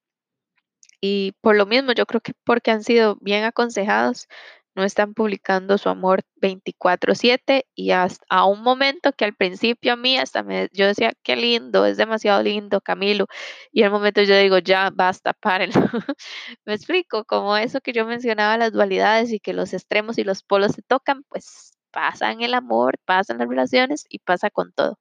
y 1.01 1.33
por 1.41 1.55
lo 1.55 1.65
mismo, 1.65 1.93
yo 1.93 2.05
creo 2.05 2.21
que 2.21 2.33
porque 2.43 2.71
han 2.71 2.83
sido 2.83 3.17
bien 3.21 3.43
aconsejados, 3.45 4.27
no 4.75 4.83
están 4.83 5.13
publicando 5.13 5.77
su 5.77 5.89
amor 5.89 6.21
24/7 6.35 7.65
y 7.75 7.91
hasta 7.91 8.25
a 8.29 8.45
un 8.45 8.61
momento 8.61 9.11
que 9.13 9.25
al 9.25 9.35
principio 9.35 9.93
a 9.93 9.95
mí 9.95 10.17
hasta 10.17 10.43
me, 10.43 10.69
yo 10.73 10.87
decía, 10.87 11.13
qué 11.23 11.35
lindo, 11.35 11.85
es 11.85 11.97
demasiado 11.97 12.41
lindo, 12.43 12.81
Camilo. 12.81 13.27
Y 13.71 13.83
al 13.83 13.91
momento 13.91 14.21
yo 14.23 14.37
digo, 14.37 14.59
ya, 14.59 14.89
basta, 14.93 15.33
párenlo. 15.33 15.73
Me 16.65 16.73
explico, 16.73 17.25
como 17.25 17.57
eso 17.57 17.81
que 17.81 17.93
yo 17.93 18.05
mencionaba, 18.05 18.57
las 18.57 18.71
dualidades 18.71 19.31
y 19.31 19.39
que 19.39 19.53
los 19.53 19.73
extremos 19.73 20.17
y 20.17 20.23
los 20.23 20.43
polos 20.43 20.73
se 20.73 20.81
tocan, 20.83 21.23
pues 21.29 21.71
pasa 21.91 22.31
en 22.31 22.41
el 22.41 22.53
amor, 22.53 22.97
pasa 23.05 23.33
en 23.33 23.39
las 23.39 23.49
relaciones 23.49 24.05
y 24.09 24.19
pasa 24.19 24.49
con 24.49 24.71
todo. 24.73 24.99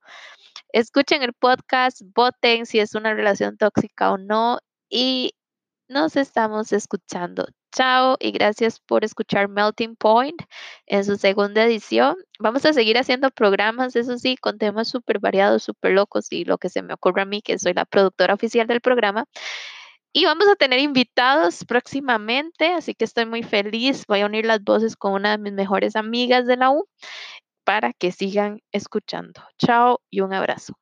Escuchen 0.73 1.23
el 1.23 1.35
podcast, 1.35 2.03
voten 2.15 2.67
si 2.67 2.81
es 2.81 2.95
una 2.95 3.15
relación 3.15 3.57
tóxica 3.59 4.13
o 4.13 4.19
no 4.19 4.59
y 4.91 5.33
nos 5.89 6.17
estamos 6.17 6.73
escuchando. 6.73 7.47
Chao 7.73 8.17
y 8.19 8.33
gracias 8.33 8.81
por 8.81 9.05
escuchar 9.05 9.49
Melting 9.49 9.97
Point 9.97 10.41
en 10.87 11.05
su 11.05 11.17
segunda 11.17 11.65
edición. 11.65 12.17
Vamos 12.39 12.65
a 12.65 12.73
seguir 12.73 12.99
haciendo 12.99 13.31
programas, 13.31 13.95
eso 13.97 14.19
sí, 14.19 14.37
con 14.37 14.59
temas 14.59 14.89
súper 14.89 15.19
variados, 15.19 15.65
súper 15.65 15.93
locos 15.93 16.33
y 16.33 16.45
lo 16.45 16.59
que 16.59 16.71
se 16.71 16.83
me 16.83 16.95
ocurre 16.95 17.23
a 17.23 17.25
mí, 17.27 17.43
que 17.43 17.59
soy 17.59 17.75
la 17.75 17.85
productora 17.85 18.35
oficial 18.35 18.67
del 18.67 18.81
programa. 18.81 19.27
Y 20.13 20.25
vamos 20.25 20.49
a 20.49 20.57
tener 20.57 20.81
invitados 20.81 21.65
próximamente, 21.67 22.73
así 22.73 22.95
que 22.95 23.05
estoy 23.05 23.27
muy 23.27 23.43
feliz. 23.43 24.05
Voy 24.09 24.21
a 24.23 24.27
unir 24.27 24.47
las 24.47 24.63
voces 24.65 24.97
con 24.97 25.13
una 25.13 25.33
de 25.33 25.39
mis 25.39 25.53
mejores 25.53 25.97
amigas 25.97 26.47
de 26.47 26.57
la 26.57 26.71
U 26.71 26.89
para 27.65 27.93
que 27.93 28.13
sigan 28.13 28.61
escuchando. 28.73 29.43
Chao 29.59 30.01
y 30.11 30.21
un 30.23 30.33
abrazo. 30.33 30.75